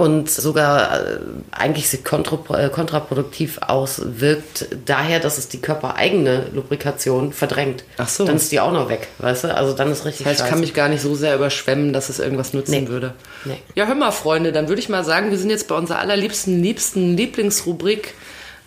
[0.00, 1.18] Und sogar äh,
[1.50, 7.84] eigentlich sich äh, kontraproduktiv auswirkt, daher, dass es die körpereigene Lubrikation verdrängt.
[7.98, 8.24] Ach so.
[8.24, 9.54] Dann ist die auch noch weg, weißt du?
[9.54, 10.60] Also dann ist richtig Das heißt, ich kann scheiße.
[10.62, 12.88] mich gar nicht so sehr überschwemmen, dass es irgendwas nutzen Nee.
[12.88, 13.12] würde.
[13.44, 13.58] Nee.
[13.74, 16.62] Ja, hör mal, Freunde, dann würde ich mal sagen, wir sind jetzt bei unserer allerliebsten,
[16.62, 18.14] liebsten Lieblingsrubrik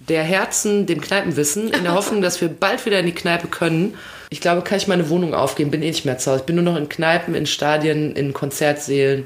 [0.08, 3.96] der Herzen, dem Kneipenwissen, in der Hoffnung, dass wir bald wieder in die Kneipe können.
[4.30, 6.42] Ich glaube, kann ich meine Wohnung aufgeben, bin eh nicht mehr zu Hause.
[6.42, 9.26] Ich bin nur noch in Kneipen, in Stadien, in Konzertsälen,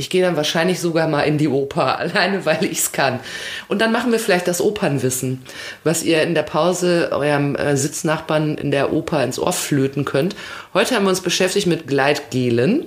[0.00, 3.18] Ich gehe dann wahrscheinlich sogar mal in die Oper, alleine weil ich es kann.
[3.66, 5.42] Und dann machen wir vielleicht das Opernwissen,
[5.82, 10.36] was ihr in der Pause eurem äh, Sitznachbarn in der Oper ins Ohr flöten könnt.
[10.72, 12.86] Heute haben wir uns beschäftigt mit Gleitgelen.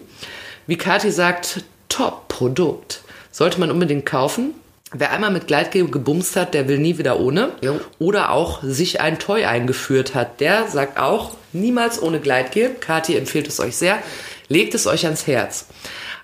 [0.68, 3.01] Wie Kathi sagt, Top-Produkt.
[3.30, 4.53] Sollte man unbedingt kaufen.
[4.93, 7.51] Wer einmal mit Gleitgel gebumst hat, der will nie wieder ohne.
[7.62, 7.82] Jo.
[7.99, 10.39] Oder auch sich ein Toy eingeführt hat.
[10.39, 12.70] Der sagt auch, niemals ohne Gleitgel.
[12.80, 13.99] Kathi empfiehlt es euch sehr.
[14.47, 15.66] Legt es euch ans Herz.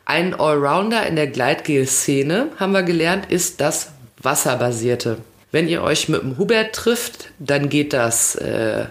[0.09, 3.89] Ein Allrounder in der Gleitgel-Szene, haben wir gelernt, ist das
[4.21, 5.17] Wasserbasierte.
[5.51, 8.85] Wenn ihr euch mit dem Hubert trifft, dann geht das äh,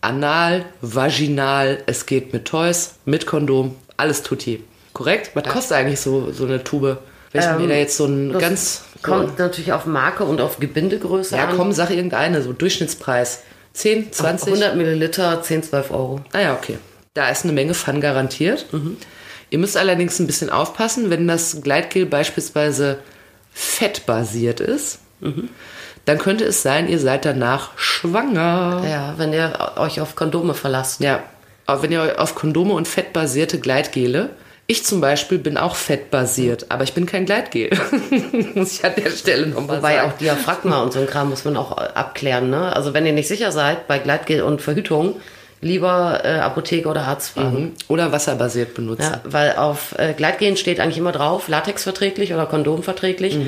[0.00, 4.64] anal, vaginal, es geht mit Toys, mit Kondom, alles tutti.
[4.92, 5.36] Korrekt?
[5.36, 6.98] Was kostet eigentlich so, so eine Tube?
[7.30, 8.82] Wenn ich mir da jetzt so ein Ähm, ganz...
[9.02, 11.56] Kommt natürlich auf Marke und auf Gebindegröße ja, an.
[11.56, 13.44] komm, sag irgendeine, so Durchschnittspreis.
[13.74, 14.48] 10, 20?
[14.48, 16.22] 100 Milliliter, 10, 12 Euro.
[16.32, 16.78] Ah ja, okay.
[17.14, 18.66] Da ist eine Menge Fun garantiert.
[19.50, 22.98] Ihr müsst allerdings ein bisschen aufpassen, wenn das Gleitgel beispielsweise
[23.52, 24.98] fettbasiert ist,
[26.04, 28.84] dann könnte es sein, ihr seid danach schwanger.
[28.88, 31.00] Ja, wenn ihr euch auf Kondome verlasst.
[31.00, 31.22] Ja,
[31.66, 34.30] wenn ihr auf Kondome und fettbasierte Gleitgele,
[34.68, 37.70] ich zum Beispiel bin auch fettbasiert, aber ich bin kein Gleitgel.
[38.54, 40.10] Muss ich an der Stelle nochmal Wobei sagen.
[40.10, 42.50] auch Diaphragma und so ein Kram muss man auch abklären.
[42.50, 42.74] Ne?
[42.74, 45.20] Also wenn ihr nicht sicher seid bei Gleitgel und Verhütung,
[45.60, 47.74] lieber äh, Apotheke oder Arzt fragen.
[47.88, 49.02] Oder wasserbasiert benutzen.
[49.02, 53.38] Ja, weil auf äh, Gleitgel steht eigentlich immer drauf, latexverträglich oder kondomverträglich.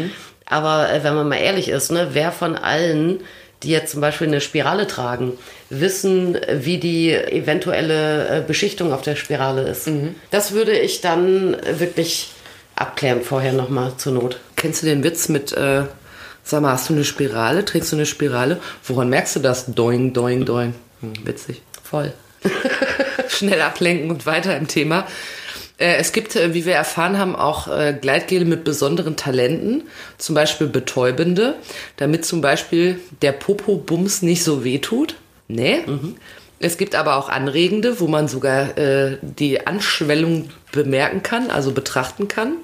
[0.46, 3.20] Aber äh, wenn man mal ehrlich ist, ne, wer von allen,
[3.62, 5.32] die jetzt zum Beispiel eine Spirale tragen,
[5.68, 9.90] wissen, wie die eventuelle äh, Beschichtung auf der Spirale ist.
[10.30, 12.30] Das würde ich dann wirklich
[12.76, 14.38] abklären vorher nochmal zur Not.
[14.56, 15.82] Kennst du den Witz mit, äh,
[16.44, 17.64] sag mal, hast du eine Spirale?
[17.64, 18.60] Trägst du eine Spirale?
[18.84, 19.66] Woran merkst du das?
[19.66, 20.74] Doing, doing, doing.
[21.00, 21.62] Hm, witzig.
[21.88, 22.12] Voll.
[23.28, 25.06] Schnell ablenken und weiter im Thema.
[25.78, 29.84] Äh, Es gibt, äh, wie wir erfahren haben, auch äh, Gleitgele mit besonderen Talenten,
[30.18, 31.54] zum Beispiel betäubende,
[31.96, 35.14] damit zum Beispiel der Popo-Bums nicht so wehtut.
[35.48, 35.78] Nee.
[36.60, 42.28] Es gibt aber auch anregende, wo man sogar äh, die Anschwellung bemerken kann, also betrachten
[42.28, 42.56] kann.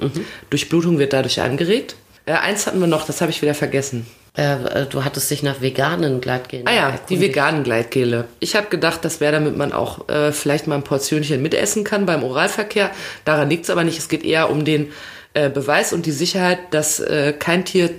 [0.50, 1.96] Durchblutung wird dadurch angeregt.
[2.26, 4.06] Äh, eins hatten wir noch, das habe ich wieder vergessen.
[4.36, 7.22] Äh, äh, du hattest dich nach veganen Gleitgelen Ah ja, die erkundigt.
[7.22, 8.26] veganen Gleitgele.
[8.40, 12.04] Ich habe gedacht, das wäre, damit man auch äh, vielleicht mal ein Portionchen mitessen kann
[12.04, 12.90] beim Oralverkehr.
[13.24, 13.98] Daran liegt es aber nicht.
[13.98, 14.92] Es geht eher um den
[15.34, 17.90] äh, Beweis und die Sicherheit, dass äh, kein Tier,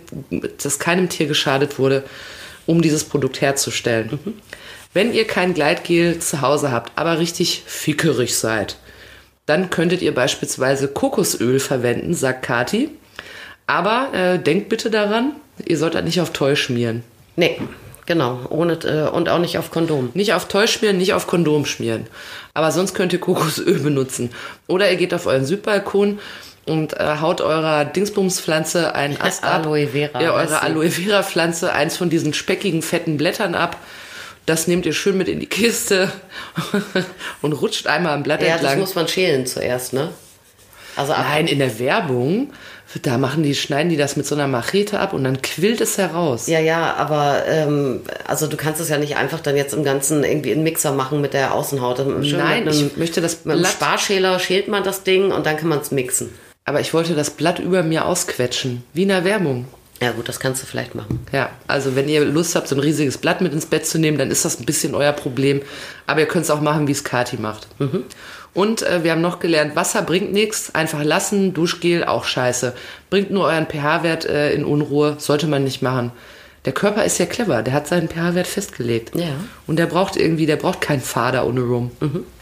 [0.62, 2.04] dass keinem Tier geschadet wurde,
[2.66, 4.20] um dieses Produkt herzustellen.
[4.94, 8.78] Wenn ihr kein Gleitgel zu Hause habt, aber richtig fickerig seid,
[9.46, 12.90] dann könntet ihr beispielsweise Kokosöl verwenden, sagt Kati.
[13.68, 15.34] Aber denkt bitte daran,
[15.66, 17.04] ihr sollt das nicht auf Toy schmieren.
[17.36, 17.60] Nee,
[18.06, 18.40] genau.
[18.50, 20.10] Ohne, äh, und auch nicht auf Kondom.
[20.14, 22.08] Nicht auf Toy schmieren, nicht auf Kondom schmieren.
[22.54, 24.32] Aber sonst könnt ihr Kokosöl benutzen.
[24.68, 26.20] Oder ihr geht auf euren Südbalkon
[26.66, 29.66] und äh, haut eurer Dingsbumspflanze einen Ast ab.
[29.66, 30.62] Aloe Vera, Ja, eure.
[30.62, 33.78] Aloe Vera Pflanze, eins von diesen speckigen, fetten Blättern ab.
[34.46, 36.12] Das nehmt ihr schön mit in die Kiste
[37.42, 38.80] und rutscht einmal am Blatt Ja, das entlang.
[38.80, 40.12] muss man schälen zuerst, ne?
[40.96, 42.54] Also ab, Nein, in der Werbung,
[43.02, 45.98] da machen die, schneiden die das mit so einer Machete ab und dann quillt es
[45.98, 46.48] heraus.
[46.48, 50.24] Ja, ja, aber ähm, also du kannst es ja nicht einfach dann jetzt im Ganzen
[50.24, 51.98] irgendwie in Mixer machen mit der Außenhaut.
[51.98, 55.58] Schön Nein, einem, ich möchte das mit einem Sparschäler schält man das Ding und dann
[55.58, 56.30] kann man es mixen.
[56.64, 59.66] Aber ich wollte das Blatt über mir ausquetschen, wie in der Werbung.
[60.02, 61.26] Ja gut, das kannst du vielleicht machen.
[61.32, 64.18] Ja, also wenn ihr Lust habt, so ein riesiges Blatt mit ins Bett zu nehmen,
[64.18, 65.62] dann ist das ein bisschen euer Problem.
[66.06, 67.68] Aber ihr könnt es auch machen, wie es Kati macht.
[68.56, 72.74] Und äh, wir haben noch gelernt, Wasser bringt nichts, einfach lassen, Duschgel auch scheiße.
[73.10, 76.12] Bringt nur euren pH-Wert äh, in Unruhe, sollte man nicht machen.
[76.64, 79.14] Der Körper ist ja clever, der hat seinen pH-Wert festgelegt.
[79.14, 79.36] Ja.
[79.68, 81.92] Und der braucht irgendwie, der braucht keinen Fader ohne Rum.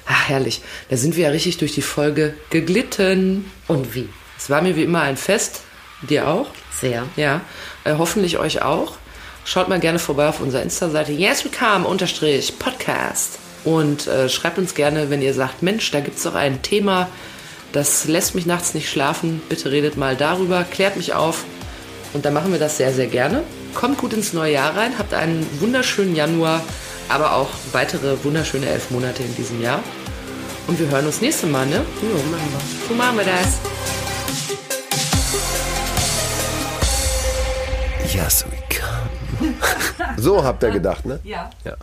[0.05, 0.61] Ach, herrlich.
[0.89, 3.51] Da sind wir ja richtig durch die Folge geglitten.
[3.67, 4.07] Und wie?
[4.37, 5.61] Es war mir wie immer ein Fest.
[6.07, 6.45] Dir auch?
[6.79, 7.07] Sehr.
[7.15, 7.41] Ja,
[7.85, 8.97] äh, hoffentlich euch auch.
[9.45, 15.33] Schaut mal gerne vorbei auf unserer Insta-Seite yeswecome-podcast und äh, schreibt uns gerne, wenn ihr
[15.33, 17.09] sagt, Mensch, da gibt es doch ein Thema,
[17.71, 19.41] das lässt mich nachts nicht schlafen.
[19.49, 21.43] Bitte redet mal darüber, klärt mich auf
[22.13, 23.43] und dann machen wir das sehr, sehr gerne.
[23.73, 26.61] Kommt gut ins neue Jahr rein, habt einen wunderschönen Januar,
[27.09, 29.79] aber auch weitere wunderschöne elf Monate in diesem Jahr.
[30.67, 31.83] Und wir hören uns nächste Mal, ne?
[32.01, 32.87] Jo, machen wir.
[32.87, 33.59] So machen wir das.
[38.13, 39.53] Yes, we come.
[40.17, 41.19] So habt ihr gedacht, ne?
[41.23, 41.49] Ja.
[41.65, 41.75] Ja.